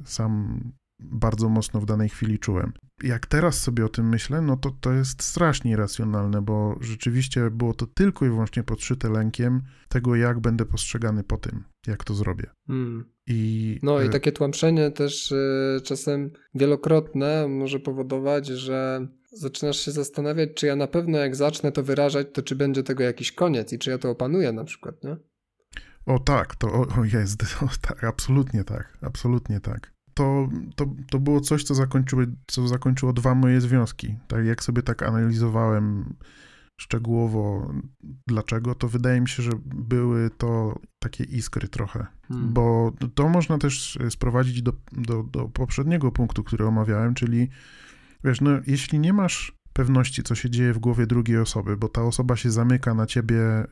[0.05, 0.61] sam
[1.01, 2.73] bardzo mocno w danej chwili czułem.
[3.03, 7.75] Jak teraz sobie o tym myślę, no to to jest strasznie irracjonalne, bo rzeczywiście było
[7.75, 12.51] to tylko i wyłącznie podszyte lękiem tego, jak będę postrzegany po tym, jak to zrobię.
[12.69, 13.14] Mm.
[13.27, 19.91] I, No i e, takie tłamszenie też y, czasem wielokrotne może powodować, że zaczynasz się
[19.91, 23.73] zastanawiać, czy ja na pewno jak zacznę to wyrażać, to czy będzie tego jakiś koniec
[23.73, 25.17] i czy ja to opanuję na przykład, nie?
[26.07, 29.95] O tak, to o, o jest, o, tak, absolutnie tak, absolutnie tak.
[30.15, 34.17] To, to, to było coś, co, zakończyły, co zakończyło dwa moje związki.
[34.29, 36.15] Tak jak sobie tak analizowałem
[36.77, 37.73] szczegółowo
[38.27, 42.07] dlaczego, to wydaje mi się, że były to takie iskry trochę.
[42.29, 42.53] Hmm.
[42.53, 47.49] Bo to można też sprowadzić do, do, do poprzedniego punktu, który omawiałem, czyli
[48.25, 52.03] wiesz, no jeśli nie masz pewności, co się dzieje w głowie drugiej osoby, bo ta
[52.03, 53.67] osoba się zamyka na ciebie, y,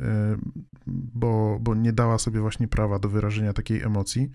[0.86, 4.30] bo, bo nie dała sobie właśnie prawa do wyrażenia takiej emocji,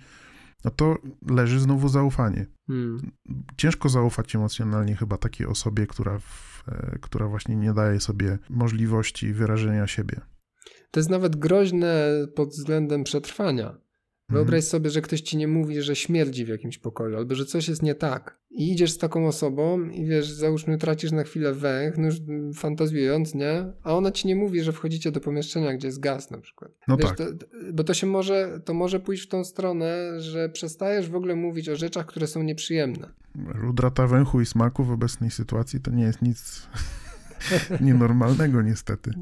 [0.65, 0.97] no to
[1.29, 2.45] leży znowu zaufanie.
[2.67, 3.11] Hmm.
[3.57, 9.33] Ciężko zaufać emocjonalnie chyba takiej osobie, która, w, e, która właśnie nie daje sobie możliwości
[9.33, 10.21] wyrażenia siebie.
[10.91, 13.77] To jest nawet groźne pod względem przetrwania.
[14.29, 14.45] Mhm.
[14.45, 17.67] Wyobraź sobie, że ktoś ci nie mówi, że śmierdzi w jakimś pokoju, albo że coś
[17.67, 18.37] jest nie tak.
[18.51, 22.53] I idziesz z taką osobą i wiesz, załóżmy, tracisz na chwilę węch, no już mm,
[22.53, 23.65] fantazjując, nie?
[23.83, 26.71] A ona ci nie mówi, że wchodzicie do pomieszczenia, gdzie jest gaz na przykład.
[26.87, 27.17] No wiesz, tak.
[27.17, 27.25] to,
[27.73, 31.69] bo to się może, to może pójść w tą stronę, że przestajesz w ogóle mówić
[31.69, 33.09] o rzeczach, które są nieprzyjemne.
[33.69, 36.67] Utrata węchu i smaku w obecnej sytuacji to nie jest nic
[37.81, 39.13] nienormalnego niestety.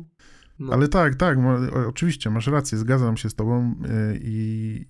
[0.60, 0.74] No.
[0.74, 1.38] Ale tak, tak,
[1.88, 4.86] oczywiście, masz rację, zgadzam się z tobą y, i,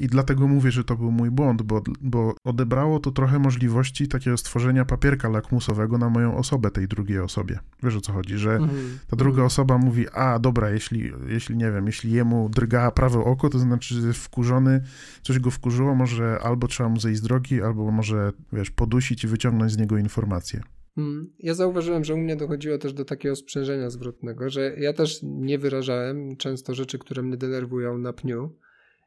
[0.00, 4.36] i dlatego mówię, że to był mój błąd, bo, bo odebrało to trochę możliwości takiego
[4.36, 7.58] stworzenia papierka lakmusowego na moją osobę tej drugiej osobie.
[7.82, 8.98] Wiesz o co chodzi, że Mhm.
[9.06, 13.48] ta druga osoba mówi, a dobra, jeśli, jeśli nie wiem, jeśli jemu drga prawe oko,
[13.50, 14.80] to znaczy, że jest wkurzony,
[15.22, 19.26] coś go wkurzyło, może albo trzeba mu zejść z drogi, albo może, wiesz, podusić i
[19.26, 20.62] wyciągnąć z niego informacje.
[20.96, 21.32] Mm.
[21.38, 25.58] Ja zauważyłem, że u mnie dochodziło też do takiego sprzężenia zwrotnego, że ja też nie
[25.58, 28.50] wyrażałem często rzeczy, które mnie denerwują na pniu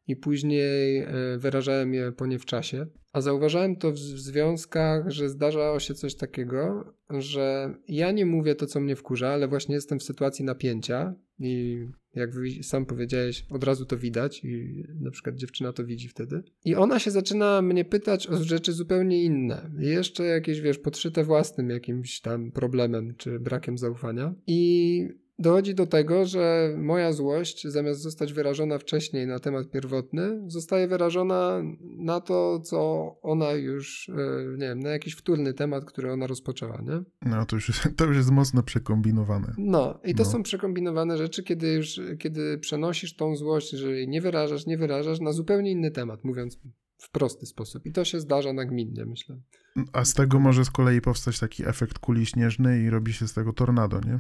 [0.07, 2.87] i później e, wyrażałem je po nie w czasie.
[3.13, 8.65] A zauważałem to w związkach, że zdarzało się coś takiego, że ja nie mówię to,
[8.65, 13.85] co mnie wkurza, ale właśnie jestem w sytuacji napięcia i jak sam powiedziałeś, od razu
[13.85, 16.43] to widać i na przykład dziewczyna to widzi wtedy.
[16.65, 19.71] I ona się zaczyna mnie pytać o rzeczy zupełnie inne.
[19.79, 24.33] Jeszcze jakieś, wiesz, podszyte własnym jakimś tam problemem czy brakiem zaufania.
[24.47, 25.07] I
[25.39, 31.61] dochodzi do tego, że moja złość, zamiast zostać wyrażona wcześniej na temat pierwotny, zostaje wyrażona
[31.97, 32.79] na to, co
[33.21, 34.13] ona już, e,
[34.57, 37.01] nie wiem, na jakiś wtórny temat, który ona rozpoczęła, nie?
[37.31, 39.53] No to już, jest, to już jest mocno przekombinowane.
[39.57, 40.29] No i to No.
[40.29, 45.19] są przekombinowane rzeczy, kiedy już, kiedy przenosisz tą złość, że jej nie wyrażasz, nie wyrażasz
[45.19, 46.59] na zupełnie inny temat, mówiąc
[46.97, 47.85] w prosty sposób.
[47.85, 49.37] I to się zdarza nagminnie, myślę.
[49.93, 53.33] A z tego może z kolei powstać taki efekt kuli śnieżnej i robi się z
[53.33, 54.19] tego tornado, nie?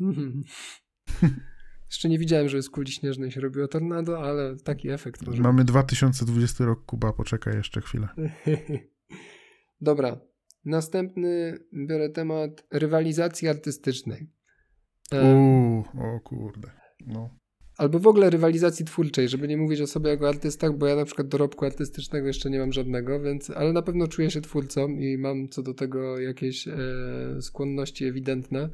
[1.90, 5.64] Jeszcze nie widziałem, że z kuli śnieżnej się robiło tornado, ale taki efekt może Mamy
[5.64, 8.08] 2020 rok, Kuba, poczekaj jeszcze chwilę.
[9.80, 10.20] Dobra.
[10.64, 11.58] Następny
[11.88, 14.30] biorę temat rywalizacji artystycznej.
[15.12, 16.70] Uuu, o kurde.
[17.06, 17.40] No.
[17.76, 21.04] Albo w ogóle rywalizacji twórczej, żeby nie mówić o sobie jako artystach, bo ja na
[21.04, 25.18] przykład dorobku artystycznego jeszcze nie mam żadnego, więc, ale na pewno czuję się twórcą i
[25.18, 26.76] mam co do tego jakieś e,
[27.40, 28.70] skłonności ewidentne.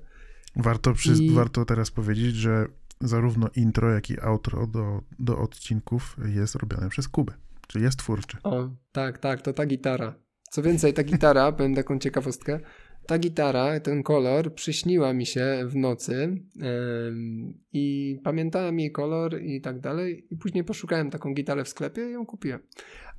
[0.56, 2.66] Warto, przy, I- warto teraz powiedzieć, że
[3.00, 7.32] zarówno intro, jak i outro do, do odcinków jest robione przez Kubę.
[7.66, 8.36] Czyli jest twórczy.
[8.42, 10.14] O, tak, tak, to ta gitara.
[10.50, 12.60] Co więcej, ta gitara, powiem taką ciekawostkę,
[13.06, 16.14] ta gitara, ten kolor przyśniła mi się w nocy
[16.62, 22.08] em, i pamiętałem jej kolor i tak dalej i później poszukałem taką gitarę w sklepie
[22.08, 22.60] i ją kupiłem.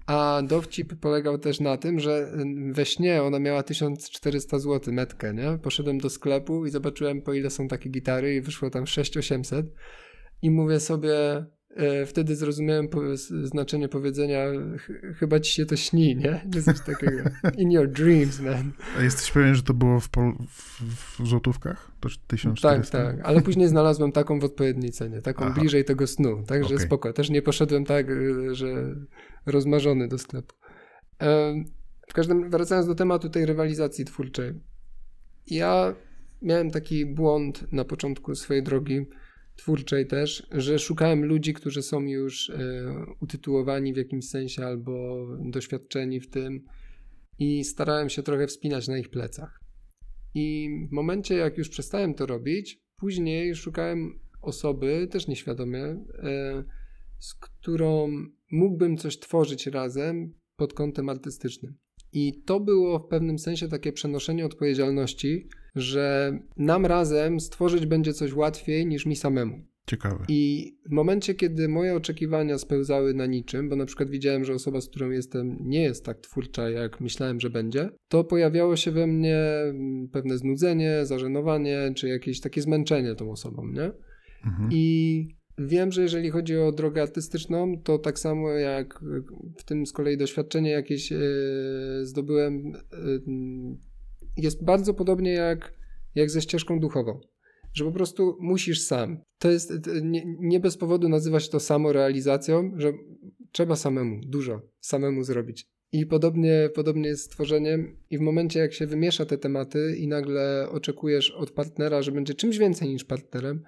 [0.07, 2.31] A dowcip polegał też na tym, że
[2.71, 5.57] we śnie ona miała 1400 zł metkę, nie?
[5.57, 9.65] Poszedłem do sklepu i zobaczyłem po ile są takie gitary i wyszło tam 6800
[10.41, 11.45] i mówię sobie,
[12.05, 12.87] wtedy zrozumiałem
[13.43, 14.37] znaczenie powiedzenia
[14.77, 16.61] ch- chyba ci się to śni, nie?
[16.61, 17.29] Coś takiego.
[17.57, 18.71] In your dreams, man.
[18.99, 20.81] A jesteś pewien, że to było w, pol, w,
[21.21, 21.91] w złotówkach?
[21.99, 23.03] To Tak, 1400?
[23.03, 25.59] tak, ale później znalazłem taką w odpowiedniej cenie, taką Aha.
[25.59, 26.87] bliżej tego snu, także Okej.
[26.87, 27.13] spoko.
[27.13, 28.95] Też nie poszedłem tak, y, że
[29.45, 30.55] rozmarzony do sklepu.
[31.19, 31.65] Em,
[32.09, 34.53] W każdym, wracając do tematu tej rywalizacji twórczej.
[35.47, 35.95] Ja
[36.41, 39.05] miałem taki błąd na początku swojej drogi
[39.57, 42.59] twórczej też, że szukałem ludzi, którzy są już e,
[43.21, 46.65] utytułowani w jakimś sensie albo doświadczeni w tym
[47.39, 49.59] i starałem się trochę wspinać na ich plecach.
[50.33, 56.63] I w momencie, jak już przestałem to robić, później szukałem osoby, też nieświadomie, e,
[57.19, 58.09] z którą
[58.51, 61.77] mógłbym coś tworzyć razem pod kątem artystycznym.
[62.13, 68.33] I to było w pewnym sensie takie przenoszenie odpowiedzialności, że nam razem stworzyć będzie coś
[68.33, 69.61] łatwiej niż mi samemu.
[69.87, 70.25] Ciekawe.
[70.27, 74.81] I w momencie, kiedy moje oczekiwania spełzały na niczym, bo na przykład widziałem, że osoba,
[74.81, 79.07] z którą jestem, nie jest tak twórcza, jak myślałem, że będzie, to pojawiało się we
[79.07, 79.39] mnie
[80.11, 83.91] pewne znudzenie, zażenowanie, czy jakieś takie zmęczenie tą osobą, nie?
[84.45, 84.69] Mhm.
[84.71, 88.99] I wiem, że jeżeli chodzi o drogę artystyczną, to tak samo jak
[89.57, 91.19] w tym z kolei doświadczenie jakieś e,
[92.01, 92.79] zdobyłem, e,
[94.37, 95.73] jest bardzo podobnie jak,
[96.15, 97.19] jak ze ścieżką duchową.
[97.73, 99.17] Że po prostu musisz sam.
[99.39, 102.93] To jest nie, nie bez powodu nazywa się to samorealizacją, że
[103.51, 105.67] trzeba samemu, dużo samemu zrobić.
[105.91, 110.07] I podobnie, podobnie jest z tworzeniem, i w momencie, jak się wymiesza te tematy, i
[110.07, 113.63] nagle oczekujesz od partnera, że będzie czymś więcej niż partnerem,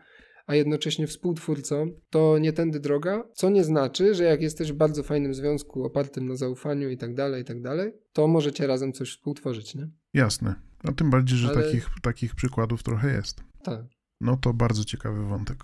[0.49, 5.03] a jednocześnie współtwórcą, to nie tędy droga, co nie znaczy, że jak jesteś w bardzo
[5.03, 9.11] fajnym związku opartym na zaufaniu i tak dalej, i tak dalej, to możecie razem coś
[9.11, 9.89] współtworzyć, nie?
[10.13, 10.55] Jasne.
[10.83, 13.43] A tym bardziej, że Ale- takich, takich przykładów trochę jest.
[13.63, 13.81] Tak.
[14.21, 15.63] No to bardzo ciekawy wątek.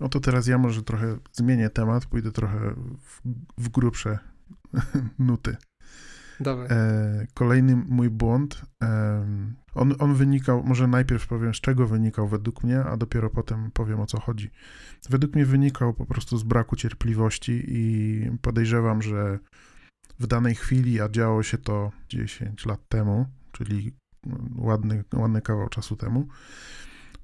[0.00, 3.20] No to teraz ja może trochę zmienię temat, pójdę trochę w,
[3.58, 4.18] w grubsze
[5.18, 5.56] nuty.
[6.40, 6.66] Dawaj.
[6.70, 12.64] E, kolejny mój błąd, em, on, on wynikał, może najpierw powiem z czego wynikał według
[12.64, 14.50] mnie, a dopiero potem powiem o co chodzi.
[15.10, 19.38] Według mnie wynikał po prostu z braku cierpliwości i podejrzewam, że
[20.20, 23.92] w danej chwili, a działo się to 10 lat temu, czyli
[24.56, 26.28] ładny, ładny kawał czasu temu,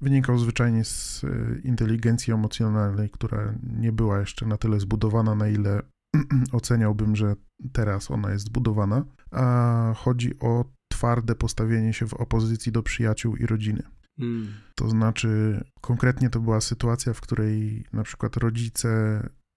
[0.01, 1.27] wynikał zwyczajnie z e,
[1.63, 5.81] inteligencji emocjonalnej, która nie była jeszcze na tyle zbudowana, na ile
[6.51, 7.35] oceniałbym, że
[7.73, 13.45] teraz ona jest zbudowana, a chodzi o twarde postawienie się w opozycji do przyjaciół i
[13.45, 13.83] rodziny.
[14.19, 14.47] Mm.
[14.75, 18.89] To znaczy, konkretnie to była sytuacja, w której na przykład rodzice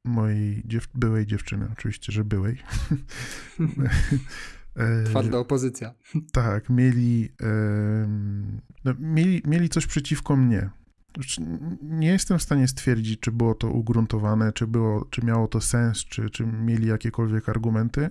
[0.05, 2.59] mojej dziew- byłej dziewczyny, oczywiście, że byłej,
[4.77, 5.95] e, Twarda opozycja.
[6.33, 10.71] tak, mieli, em, no, mieli, mieli coś przeciwko mnie.
[11.83, 16.05] Nie jestem w stanie stwierdzić, czy było to ugruntowane, czy, było, czy miało to sens,
[16.05, 18.11] czy, czy mieli jakiekolwiek argumenty,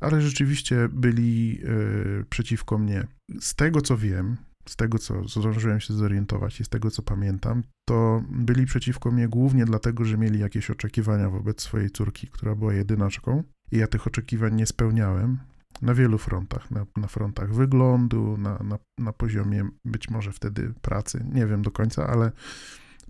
[0.00, 3.06] ale rzeczywiście byli e, przeciwko mnie.
[3.40, 4.36] Z tego co wiem,
[4.68, 9.28] z tego co zdążyłem się zorientować i z tego co pamiętam, to byli przeciwko mnie
[9.28, 14.06] głównie dlatego, że mieli jakieś oczekiwania wobec swojej córki, która była jedynaczką, i ja tych
[14.06, 15.38] oczekiwań nie spełniałem.
[15.82, 21.24] Na wielu frontach, na, na frontach wyglądu, na, na, na poziomie być może wtedy pracy,
[21.32, 22.32] nie wiem do końca, ale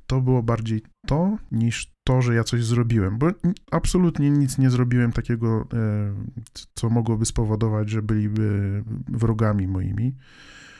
[0.07, 3.31] to było bardziej to niż to, że ja coś zrobiłem, bo
[3.71, 6.15] absolutnie nic nie zrobiłem takiego, e,
[6.75, 10.15] co mogłoby spowodować, że byliby wrogami moimi.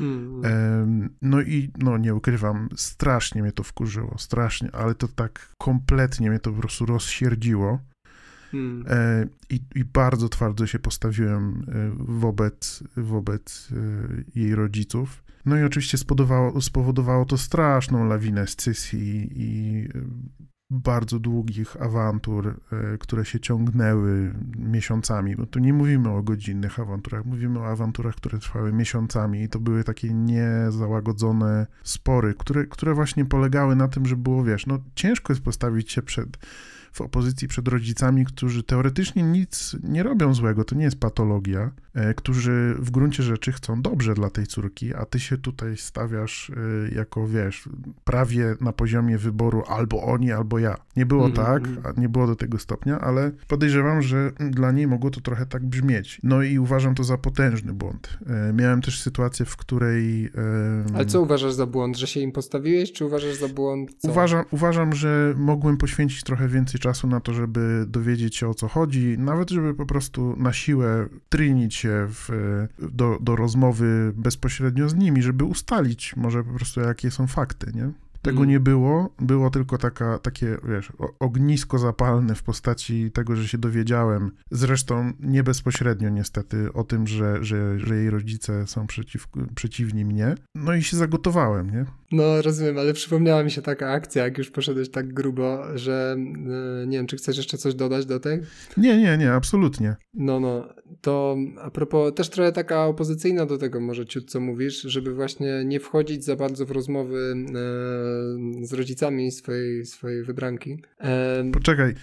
[0.01, 1.11] Mm.
[1.23, 6.39] No i no nie ukrywam, strasznie mnie to wkurzyło, strasznie, ale to tak kompletnie mnie
[6.39, 7.79] to po prostu rozsierdziło.
[8.51, 8.85] Hmm.
[8.89, 13.69] E, I, I, bardzo twardo się postawiłem e, wobec, wobec
[14.35, 15.23] jej rodziców.
[15.47, 15.99] No i oczywiście
[16.61, 19.89] spowodowało, to straszną lawinę scysji i
[20.71, 27.25] bardzo długich awantur, e, które się ciągnęły miesiącami, bo tu nie mówimy o godzinnych awanturach,
[27.25, 33.25] mówimy o awanturach, które trwały miesiącami i to były takie niezałagodzone spory, które, które właśnie
[33.25, 36.39] polegały na tym, że było, wiesz, no ciężko jest postawić się przed
[36.93, 42.15] w opozycji przed rodzicami, którzy teoretycznie nic nie robią złego, to nie jest patologia, e,
[42.15, 46.95] którzy w gruncie rzeczy chcą dobrze dla tej córki, a ty się tutaj stawiasz e,
[46.95, 47.69] jako, wiesz,
[48.05, 50.77] prawie na poziomie wyboru albo oni, albo ja.
[50.97, 51.37] Nie było mm -hmm.
[51.83, 55.67] tak, nie było do tego stopnia, ale podejrzewam, że dla niej mogło to trochę tak
[55.67, 56.21] brzmieć.
[56.23, 58.19] No i uważam to za potężny błąd.
[58.27, 60.31] E, miałem też sytuację, w której...
[60.95, 61.99] Ale co uważasz za błąd?
[61.99, 63.91] Że się im postawiłeś, czy uważasz za błąd?
[63.99, 64.11] Co?
[64.11, 68.69] Uważam, uważam, że mogłem poświęcić trochę więcej czasu na to, żeby dowiedzieć się o co
[68.69, 72.29] chodzi, nawet żeby po prostu na siłę trynić się w,
[72.79, 77.91] do, do rozmowy bezpośrednio z nimi, żeby ustalić może po prostu jakie są fakty, nie?
[78.23, 78.49] Tego mm.
[78.49, 84.31] nie było, było tylko taka, takie, wiesz, ognisko zapalne w postaci tego, że się dowiedziałem,
[84.51, 90.35] zresztą nie bezpośrednio niestety, o tym, że, że, że jej rodzice są przeciw, przeciwni mnie,
[90.55, 91.85] no i się zagotowałem, nie?
[92.13, 96.17] No, rozumiem, ale przypomniała mi się taka akcja, jak już poszedłeś tak grubo, że
[96.83, 98.41] e, nie wiem, czy chcesz jeszcze coś dodać do tej?
[98.77, 99.97] Nie, nie, nie, absolutnie.
[100.15, 100.69] No, no,
[101.01, 105.63] to a propos, też trochę taka opozycyjna do tego może ciut, co mówisz, żeby właśnie
[105.65, 107.35] nie wchodzić za bardzo w rozmowy
[108.61, 110.83] e, z rodzicami swojej, swojej wybranki.
[111.01, 111.95] E, Poczekaj,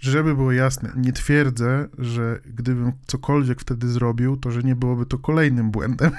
[0.00, 5.18] żeby było jasne, nie twierdzę, że gdybym cokolwiek wtedy zrobił, to że nie byłoby to
[5.18, 6.10] kolejnym błędem.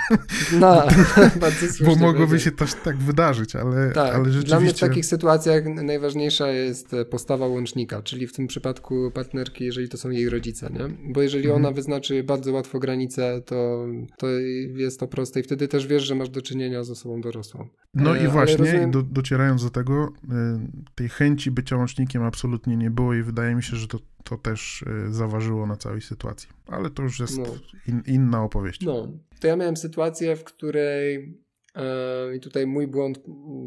[0.60, 0.84] No,
[1.42, 4.48] bardzo Bo mogłoby się też tak wydarzyć, ale, tak, ale rzeczywiście...
[4.48, 9.90] Dla mnie w takich sytuacjach najważniejsza jest postawa łącznika, czyli w tym przypadku partnerki, jeżeli
[9.90, 11.14] to są jej rodzice, nie?
[11.14, 11.66] Bo jeżeli mhm.
[11.66, 13.86] ona wyznaczy bardzo łatwo granice, to,
[14.18, 14.28] to
[14.76, 17.68] jest to proste i wtedy też wiesz, że masz do czynienia z osobą dorosłą.
[17.94, 18.92] No i właśnie, rozumiem...
[18.92, 23.63] do, docierając do tego, y, tej chęci bycia łącznikiem absolutnie nie było i wydaje mi
[23.64, 26.50] się, że to, to też y, zaważyło na całej sytuacji.
[26.68, 27.46] Ale to już jest no.
[27.88, 28.82] in, inna opowieść.
[28.82, 29.08] No,
[29.40, 31.38] to ja miałem sytuację, w której
[31.76, 33.20] e, i tutaj mój błąd,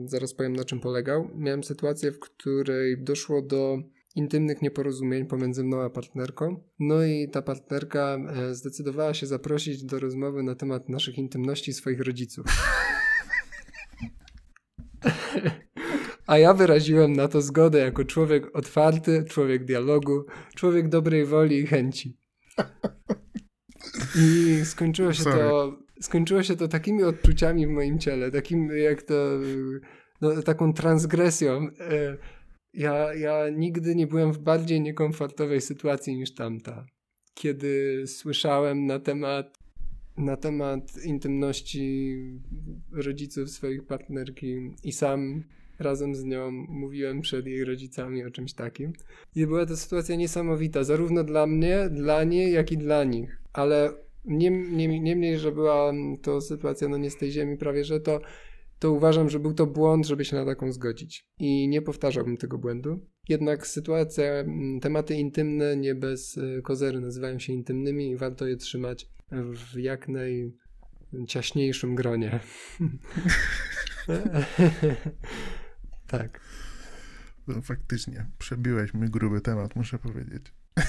[0.04, 1.30] zaraz powiem na czym polegał.
[1.34, 3.78] Miałem sytuację, w której doszło do
[4.14, 6.60] intymnych nieporozumień pomiędzy mną a partnerką.
[6.78, 12.00] No i ta partnerka e, zdecydowała się zaprosić do rozmowy na temat naszych intymności swoich
[12.00, 12.46] rodziców.
[16.26, 20.24] A ja wyraziłem na to zgodę jako człowiek otwarty, człowiek dialogu,
[20.54, 22.18] człowiek dobrej woli i chęci.
[24.16, 29.14] I skończyło się to skończyło się to takimi odczuciami w moim ciele, takim jak to
[30.20, 31.68] no, taką transgresją.
[31.80, 32.16] E,
[32.72, 36.86] ja, ja nigdy nie byłem w bardziej niekomfortowej sytuacji niż tamta.
[37.34, 39.58] Kiedy słyszałem na temat
[40.16, 42.16] na temat intymności
[42.92, 45.44] rodziców swoich partnerki i sam
[45.78, 48.92] razem z nią mówiłem przed jej rodzicami o czymś takim.
[49.34, 53.42] I była to sytuacja niesamowita, zarówno dla mnie, dla niej, jak i dla nich.
[53.52, 53.92] Ale
[54.24, 58.20] niemniej, nie, nie że była to sytuacja no nie z tej ziemi prawie, że to,
[58.78, 61.26] to uważam, że był to błąd, żeby się na taką zgodzić.
[61.38, 63.00] I nie powtarzałbym tego błędu.
[63.28, 64.24] Jednak sytuacja,
[64.80, 70.08] tematy intymne nie bez y, kozery nazywają się intymnymi i warto je trzymać w jak
[71.12, 72.40] najciaśniejszym gronie.
[76.06, 76.40] Tak.
[77.46, 80.52] No, faktycznie, przebiłeś mój gruby temat, muszę powiedzieć.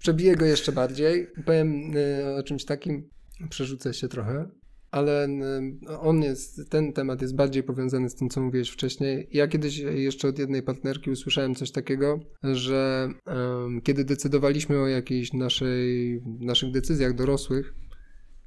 [0.00, 1.26] Przebiję go jeszcze bardziej.
[1.44, 3.08] Powiem y, o czymś takim,
[3.50, 4.48] przerzucę się trochę,
[4.90, 9.28] ale y, on jest, ten temat jest bardziej powiązany z tym, co mówiłeś wcześniej.
[9.32, 15.32] Ja kiedyś jeszcze od jednej partnerki usłyszałem coś takiego, że um, kiedy decydowaliśmy o jakichś
[15.32, 17.74] naszej, naszych decyzjach dorosłych,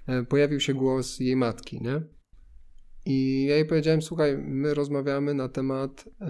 [0.07, 2.01] e, pojawił się głos jej matki, nie?
[3.05, 6.25] I ja jej powiedziałem: Słuchaj, my rozmawiamy na temat y,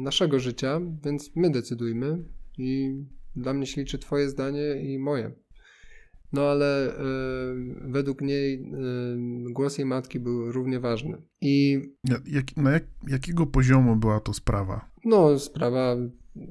[0.00, 2.24] naszego życia, więc my decydujmy.
[2.58, 2.94] I
[3.36, 5.32] dla mnie się liczy Twoje zdanie i moje.
[6.32, 6.94] No ale y,
[7.90, 8.54] według niej
[9.48, 11.22] y, głos jej matki był równie ważny.
[11.40, 11.80] I.
[12.26, 14.90] Jak, na jak, jakiego poziomu była to sprawa?
[15.04, 15.96] No, sprawa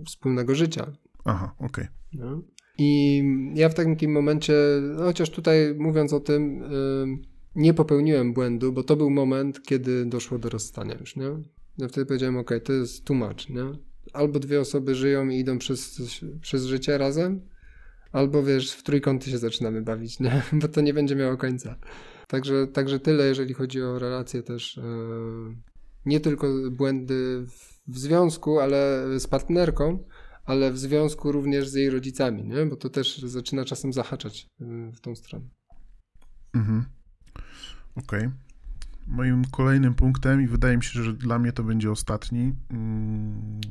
[0.07, 0.91] wspólnego życia.
[1.25, 1.87] Aha, okej.
[2.13, 2.41] No.
[2.77, 3.23] I
[3.55, 4.53] ja w takim momencie,
[4.97, 6.63] no chociaż tutaj mówiąc o tym,
[7.55, 11.29] nie popełniłem błędu, bo to był moment, kiedy doszło do rozstania już, nie?
[11.77, 13.63] Ja wtedy powiedziałem, ok, to jest much, nie?
[14.13, 16.01] Albo dwie osoby żyją i idą przez,
[16.41, 17.41] przez życie razem,
[18.11, 20.41] albo wiesz, w trójkąty się zaczynamy bawić, nie?
[20.61, 21.75] Bo to nie będzie miało końca.
[22.27, 24.77] Także, także tyle, jeżeli chodzi o relacje też.
[24.77, 25.55] Yy,
[26.05, 27.45] nie tylko błędy
[27.87, 30.03] w, związku, ale z partnerką,
[30.45, 32.65] ale w związku również z jej rodzicami, nie?
[32.65, 35.45] Bo to też zaczyna czasem zahaczać yy, w tą stronę.
[36.53, 36.85] Mhm.
[37.95, 38.19] Okej.
[38.19, 38.31] Okay.
[39.07, 43.61] Moim kolejnym punktem, i wydaje mi się, że dla mnie to będzie ostatni, mm,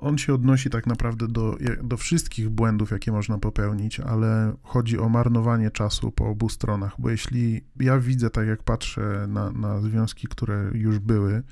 [0.00, 5.08] on się odnosi tak naprawdę do, do wszystkich błędów, jakie można popełnić, ale chodzi o
[5.08, 10.28] marnowanie czasu po obu stronach, bo jeśli ja widzę, tak jak patrzę na, na związki,
[10.28, 11.42] które już były,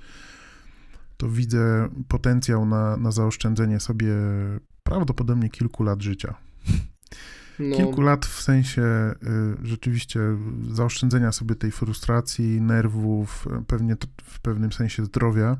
[1.16, 4.14] to widzę potencjał na, na zaoszczędzenie sobie
[4.82, 6.34] prawdopodobnie kilku lat życia.
[7.58, 7.76] No.
[7.76, 10.20] Kilku lat w sensie y, rzeczywiście
[10.70, 15.56] zaoszczędzenia sobie tej frustracji, nerwów, pewnie w pewnym sensie zdrowia.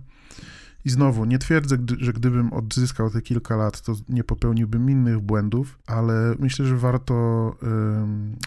[0.85, 5.21] I znowu, nie twierdzę, gdy, że gdybym odzyskał te kilka lat, to nie popełniłbym innych
[5.21, 7.55] błędów, ale myślę, że warto,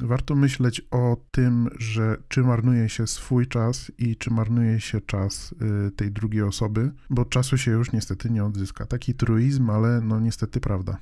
[0.01, 5.01] y, warto myśleć o tym, że czy marnuje się swój czas i czy marnuje się
[5.01, 5.55] czas
[5.87, 8.85] y, tej drugiej osoby, bo czasu się już niestety nie odzyska.
[8.85, 10.97] Taki truizm, ale no niestety prawda.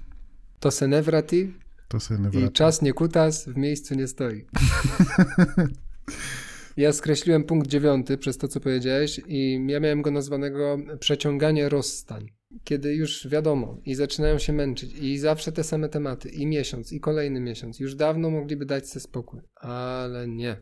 [0.59, 1.53] To se nie wrati?
[1.89, 1.97] To
[2.31, 2.45] wrati.
[2.45, 4.45] I czas nie kutas, w miejscu nie stoi.
[6.77, 12.25] Ja skreśliłem punkt dziewiąty przez to, co powiedziałeś, i ja miałem go nazwanego przeciąganie rozstań.
[12.63, 16.99] Kiedy już wiadomo i zaczynają się męczyć, i zawsze te same tematy, i miesiąc, i
[16.99, 20.61] kolejny miesiąc, już dawno mogliby dać sobie spokój, ale nie.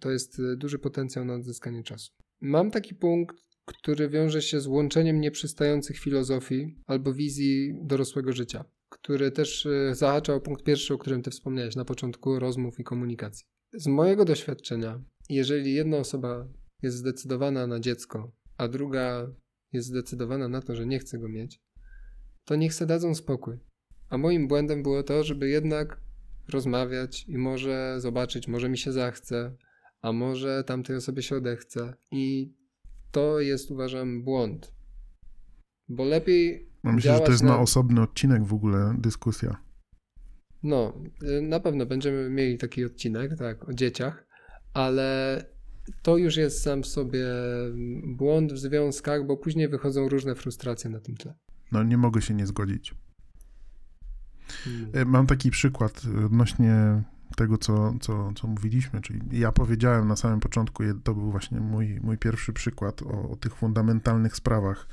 [0.00, 2.12] To jest y, duży potencjał na odzyskanie czasu.
[2.40, 8.64] Mam taki punkt, który wiąże się z łączeniem nieprzystających filozofii albo wizji dorosłego życia,
[8.94, 12.84] który też y, zahacza o punkt pierwszy, o którym ty wspomniałeś na początku rozmów i
[12.84, 13.46] komunikacji.
[13.72, 16.48] Z mojego doświadczenia jeżeli jedna osoba
[16.82, 19.32] jest zdecydowana na dziecko, a druga
[19.72, 21.60] jest zdecydowana na to, że nie chce go mieć,
[22.44, 23.58] to niech se dadzą spokój.
[24.08, 26.00] A moim błędem było to, żeby jednak
[26.48, 29.56] rozmawiać i może zobaczyć, może mi się zachce,
[30.02, 31.94] a może tamtej osobie się odechce.
[32.10, 32.54] I
[33.12, 34.72] to jest, uważam, błąd.
[35.88, 36.73] Bo lepiej.
[36.92, 37.48] Myślę, że to jest na...
[37.48, 39.56] na osobny odcinek w ogóle dyskusja.
[40.62, 44.24] No, y, na pewno będziemy mieli taki odcinek, tak, o dzieciach
[44.74, 45.44] ale
[46.02, 47.24] to już jest sam w sobie
[48.06, 51.34] błąd w związkach, bo później wychodzą różne frustracje na tym tle.
[51.72, 52.94] No nie mogę się nie zgodzić.
[54.64, 54.90] Hmm.
[54.92, 57.02] E, mam taki przykład odnośnie
[57.36, 62.00] tego, co, co, co mówiliśmy, czyli ja powiedziałem na samym początku, to był właśnie mój,
[62.00, 64.88] mój pierwszy przykład o, o tych fundamentalnych sprawach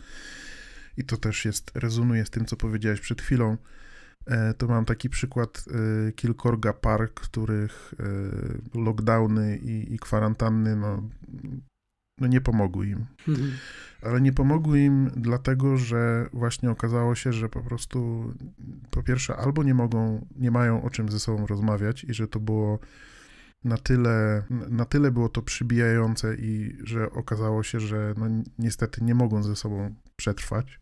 [0.97, 3.57] i to też jest, rezonuje z tym, co powiedziałeś przed chwilą,
[4.25, 5.65] E, to mam taki przykład
[6.07, 11.03] e, kilkorga park, których e, lockdowny i, i kwarantanny no,
[12.19, 13.05] no nie pomogły im.
[13.27, 13.51] Mhm.
[14.01, 18.31] Ale nie pomogły im dlatego, że właśnie okazało się, że po prostu
[18.91, 22.39] po pierwsze albo nie mogą, nie mają o czym ze sobą rozmawiać i że to
[22.39, 22.79] było
[23.63, 28.25] na tyle, na tyle było to przybijające i że okazało się, że no
[28.59, 30.80] niestety nie mogą ze sobą przetrwać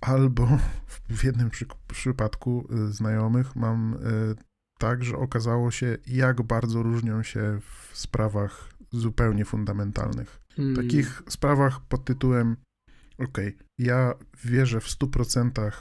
[0.00, 0.58] albo
[1.08, 4.34] w jednym przy, przypadku y, znajomych mam y,
[4.78, 10.40] tak, że okazało się, jak bardzo różnią się w sprawach zupełnie fundamentalnych.
[10.56, 10.76] Hmm.
[10.76, 12.56] Takich sprawach pod tytułem
[13.18, 13.38] OK,
[13.78, 15.72] ja wierzę w 100%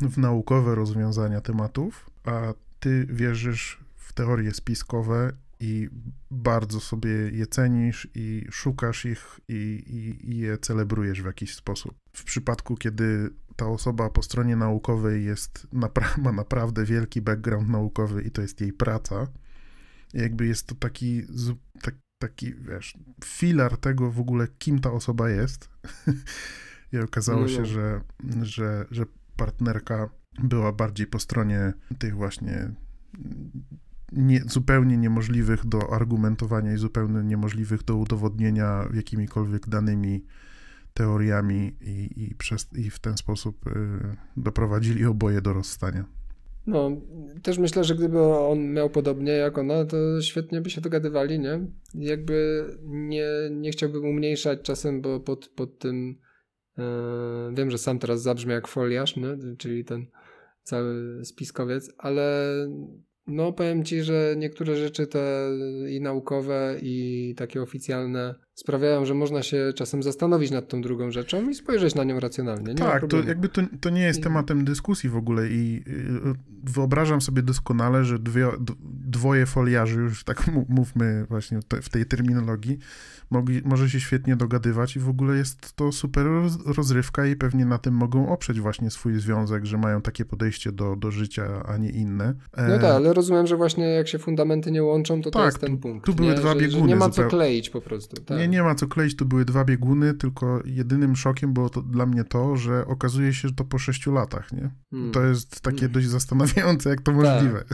[0.00, 5.88] w naukowe rozwiązania tematów, a ty wierzysz w teorie spiskowe i
[6.30, 9.54] bardzo sobie je cenisz i szukasz ich i,
[9.86, 11.94] i, i, je celebrujesz w jakiś sposób.
[12.12, 15.66] W przypadku, kiedy ta osoba po stronie naukowej jest,
[16.22, 19.26] ma naprawdę wielki background naukowy i to jest jej praca,
[20.14, 21.22] jakby jest to taki,
[21.82, 25.70] tak, taki wiesz, filar tego w ogóle, kim ta osoba jest.
[26.92, 27.64] I okazało no, się, no.
[27.64, 28.00] że,
[28.42, 29.04] że, że
[29.36, 30.08] partnerka
[30.42, 32.74] była bardziej po stronie tych właśnie
[34.12, 40.24] nie, zupełnie niemożliwych do argumentowania i zupełnie niemożliwych do udowodnienia jakimikolwiek danymi,
[40.94, 43.70] teoriami i, i, przez, i w ten sposób y,
[44.36, 46.04] doprowadzili oboje do rozstania.
[46.66, 46.90] No,
[47.42, 51.60] też myślę, że gdyby on miał podobnie jak ona, to świetnie by się dogadywali, nie?
[51.94, 56.18] Jakby nie, nie chciałbym umniejszać czasem, bo pod, pod tym
[56.76, 56.84] yy,
[57.54, 59.56] wiem, że sam teraz zabrzmi jak foliarz, nie?
[59.58, 60.06] czyli ten
[60.62, 62.54] cały spiskowiec, ale
[63.28, 65.48] no powiem ci, że niektóre rzeczy te
[65.88, 71.48] i naukowe i takie oficjalne sprawiają, że można się czasem zastanowić nad tą drugą rzeczą
[71.48, 72.68] i spojrzeć na nią racjonalnie.
[72.68, 76.34] Nie tak, to jakby to, to nie jest tematem dyskusji w ogóle i y,
[76.64, 78.46] wyobrażam sobie doskonale, że dwie,
[78.84, 82.78] dwoje foliarzy, już tak mówmy właśnie w tej terminologii,
[83.30, 86.26] mogli, może się świetnie dogadywać i w ogóle jest to super
[86.66, 90.96] rozrywka i pewnie na tym mogą oprzeć właśnie swój związek, że mają takie podejście do,
[90.96, 92.34] do życia, a nie inne.
[92.56, 92.68] E...
[92.68, 95.58] No tak, ale rozumiem, że właśnie jak się fundamenty nie łączą, to tak, to jest
[95.58, 96.06] ten punkt.
[96.06, 96.34] Tu były nie?
[96.34, 96.82] dwa że, bieguny.
[96.82, 98.22] Że nie ma co kleić po prostu.
[98.22, 98.38] Tak.
[98.38, 102.06] Nie, nie ma co kleić, tu były dwa bieguny, tylko jedynym szokiem było to dla
[102.06, 104.70] mnie to, że okazuje się, że to po sześciu latach, nie?
[104.90, 105.12] Hmm.
[105.12, 105.92] To jest takie hmm.
[105.92, 107.20] dość zastanawiające, jak to tak.
[107.20, 107.64] możliwe.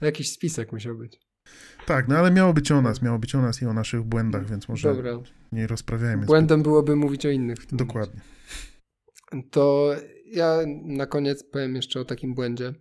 [0.00, 1.20] Jakiś spisek musiał być.
[1.86, 4.46] Tak, no ale miało być o nas, miało być o nas i o naszych błędach,
[4.46, 5.18] więc może Dobra.
[5.52, 6.26] nie rozprawiajmy.
[6.26, 6.64] Błędem zbyt...
[6.64, 7.58] byłoby mówić o innych.
[7.72, 8.20] Dokładnie.
[9.50, 9.94] To
[10.26, 12.74] ja na koniec powiem jeszcze o takim błędzie.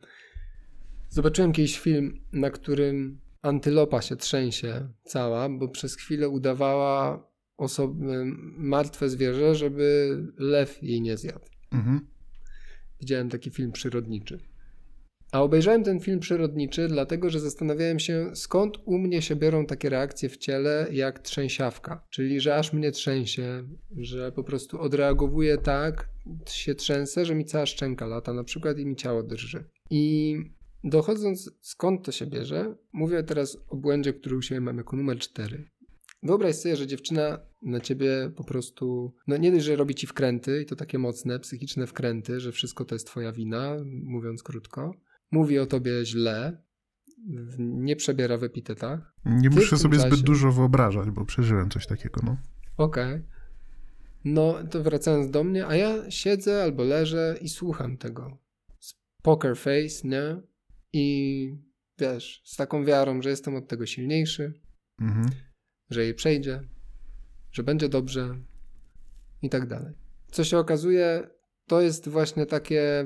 [1.09, 8.23] Zobaczyłem kiedyś film, na którym antylopa się trzęsie cała, bo przez chwilę udawała osoby,
[8.57, 11.45] martwe zwierzę, żeby lew jej nie zjadł.
[11.71, 12.07] Mhm.
[12.99, 14.39] Widziałem taki film przyrodniczy.
[15.31, 19.89] A obejrzałem ten film przyrodniczy, dlatego że zastanawiałem się, skąd u mnie się biorą takie
[19.89, 22.07] reakcje w ciele jak trzęsiawka.
[22.09, 23.63] Czyli, że aż mnie trzęsie,
[23.97, 26.09] że po prostu odreagowuję tak,
[26.49, 29.63] się trzęsę, że mi cała szczęka lata na przykład i mi ciało drży.
[29.89, 30.35] I
[30.83, 35.19] dochodząc skąd to się bierze, mówię teraz o błędzie, który u siebie mam jako numer
[35.19, 35.69] 4.
[36.23, 40.61] Wyobraź sobie, że dziewczyna na ciebie po prostu, no nie dość, że robi ci wkręty
[40.61, 44.93] i to takie mocne, psychiczne wkręty, że wszystko to jest twoja wina, mówiąc krótko,
[45.31, 46.63] mówi o tobie źle,
[47.59, 49.13] nie przebiera w epitetach.
[49.25, 50.09] Nie muszę sobie czasie...
[50.09, 52.37] zbyt dużo wyobrażać, bo przeżyłem coś takiego, no.
[52.77, 53.13] Okej.
[53.13, 53.23] Okay.
[54.25, 58.37] No, to wracając do mnie, a ja siedzę albo leżę i słucham tego.
[59.21, 60.41] Poker face, nie?
[60.93, 61.57] I
[61.99, 64.53] wiesz, z taką wiarą, że jestem od tego silniejszy,
[65.01, 65.29] mhm.
[65.89, 66.61] że jej przejdzie,
[67.51, 68.39] że będzie dobrze
[69.41, 69.93] i tak dalej.
[70.31, 71.29] Co się okazuje,
[71.67, 73.05] to jest właśnie takie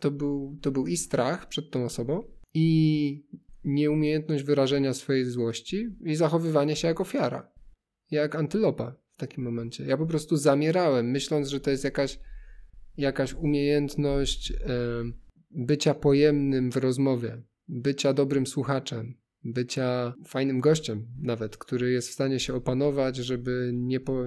[0.00, 2.24] to był, to był i strach przed tą osobą,
[2.54, 3.26] i
[3.64, 7.52] nieumiejętność wyrażenia swojej złości, i zachowywanie się jak ofiara,
[8.10, 9.84] jak antylopa w takim momencie.
[9.84, 12.20] Ja po prostu zamierałem, myśląc, że to jest jakaś,
[12.96, 14.56] jakaś umiejętność e,
[15.54, 22.40] bycia pojemnym w rozmowie, bycia dobrym słuchaczem, bycia fajnym gościem nawet, który jest w stanie
[22.40, 24.24] się opanować, żeby nie, po,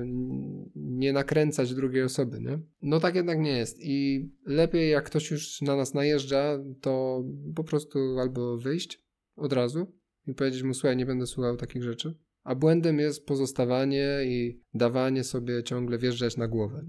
[0.75, 2.59] nie nakręcać drugiej osoby, nie?
[2.81, 7.23] No tak jednak nie jest i lepiej jak ktoś już na nas najeżdża, to
[7.55, 9.03] po prostu albo wyjść
[9.35, 9.97] od razu
[10.27, 15.23] i powiedzieć mu, słuchaj, nie będę słuchał takich rzeczy, a błędem jest pozostawanie i dawanie
[15.23, 16.85] sobie ciągle wjeżdżać na głowę.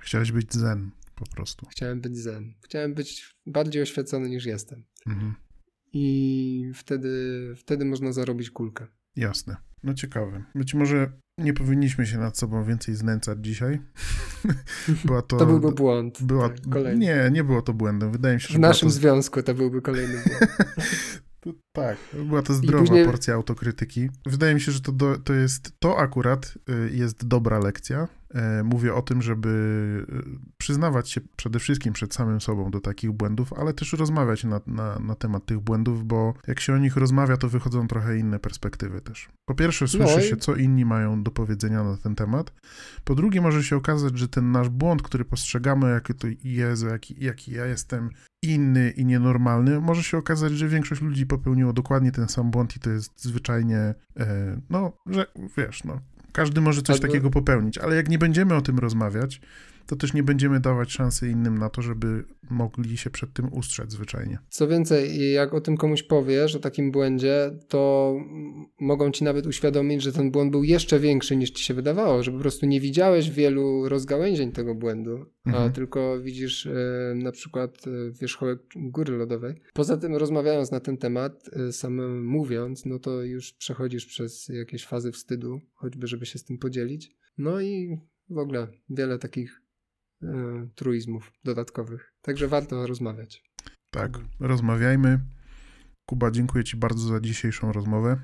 [0.00, 1.66] Chciałeś być zen po prostu.
[1.66, 2.54] Chciałem być zen.
[2.64, 4.84] Chciałem być bardziej oświecony niż jestem.
[5.06, 5.34] Mhm
[5.92, 8.86] i wtedy, wtedy można zarobić kulkę.
[9.16, 9.56] Jasne.
[9.82, 10.44] No ciekawe.
[10.54, 13.80] Być może nie powinniśmy się nad sobą więcej znęcać dzisiaj.
[15.04, 16.22] była to, to byłby błąd.
[16.22, 18.12] Była, tak, nie, nie było to błędem.
[18.12, 18.54] Wydaje mi się, że.
[18.54, 18.94] W naszym to...
[18.94, 20.52] związku to byłby kolejny błąd.
[21.40, 23.06] To, tak, była to zdrowa później...
[23.06, 24.08] porcja autokrytyki.
[24.26, 28.08] Wydaje mi się, że to, do, to jest, to akurat y, jest dobra lekcja.
[28.34, 29.48] E, mówię o tym, żeby
[30.08, 34.60] y, przyznawać się przede wszystkim przed samym sobą do takich błędów, ale też rozmawiać na,
[34.66, 38.38] na, na temat tych błędów, bo jak się o nich rozmawia, to wychodzą trochę inne
[38.38, 39.28] perspektywy też.
[39.44, 40.28] Po pierwsze, słyszy no i...
[40.28, 42.52] się, co inni mają do powiedzenia na ten temat.
[43.04, 47.24] Po drugie, może się okazać, że ten nasz błąd, który postrzegamy, jaki to Jezu, jaki,
[47.24, 48.10] jaki ja jestem
[48.42, 52.80] inny i nienormalny, może się okazać, że większość ludzi popełniło dokładnie ten sam błąd i
[52.80, 55.26] to jest zwyczajnie, e, no, że
[55.56, 56.00] wiesz, no,
[56.38, 59.40] każdy może coś takiego popełnić, ale jak nie będziemy o tym rozmawiać,
[59.88, 63.92] to też nie będziemy dawać szansy innym na to, żeby mogli się przed tym ustrzec
[63.92, 64.38] zwyczajnie.
[64.48, 68.14] Co więcej, jak o tym komuś powiesz, o takim błędzie, to
[68.80, 72.32] mogą ci nawet uświadomić, że ten błąd był jeszcze większy niż ci się wydawało, że
[72.32, 75.64] po prostu nie widziałeś wielu rozgałęzień tego błędu, mhm.
[75.64, 79.54] a tylko widzisz e, na przykład e, wierzchołek góry lodowej.
[79.72, 84.86] Poza tym rozmawiając na ten temat, e, samym mówiąc, no to już przechodzisz przez jakieś
[84.86, 87.10] fazy wstydu, choćby żeby się z tym podzielić.
[87.38, 87.98] No i
[88.30, 89.67] w ogóle wiele takich
[90.74, 92.14] truizmów dodatkowych.
[92.22, 93.42] Także warto rozmawiać.
[93.90, 95.20] Tak, rozmawiajmy.
[96.08, 98.20] Kuba, dziękuję Ci bardzo za dzisiejszą rozmowę.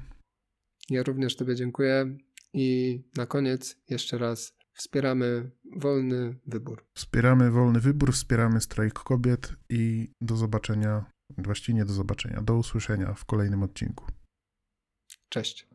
[0.91, 2.17] Ja również Tobie dziękuję
[2.53, 6.85] i na koniec jeszcze raz wspieramy wolny wybór.
[6.97, 11.05] Wspieramy wolny wybór, wspieramy strajk kobiet i do zobaczenia,
[11.39, 14.07] właściwie nie do zobaczenia, do usłyszenia w kolejnym odcinku.
[15.29, 15.69] Cześć.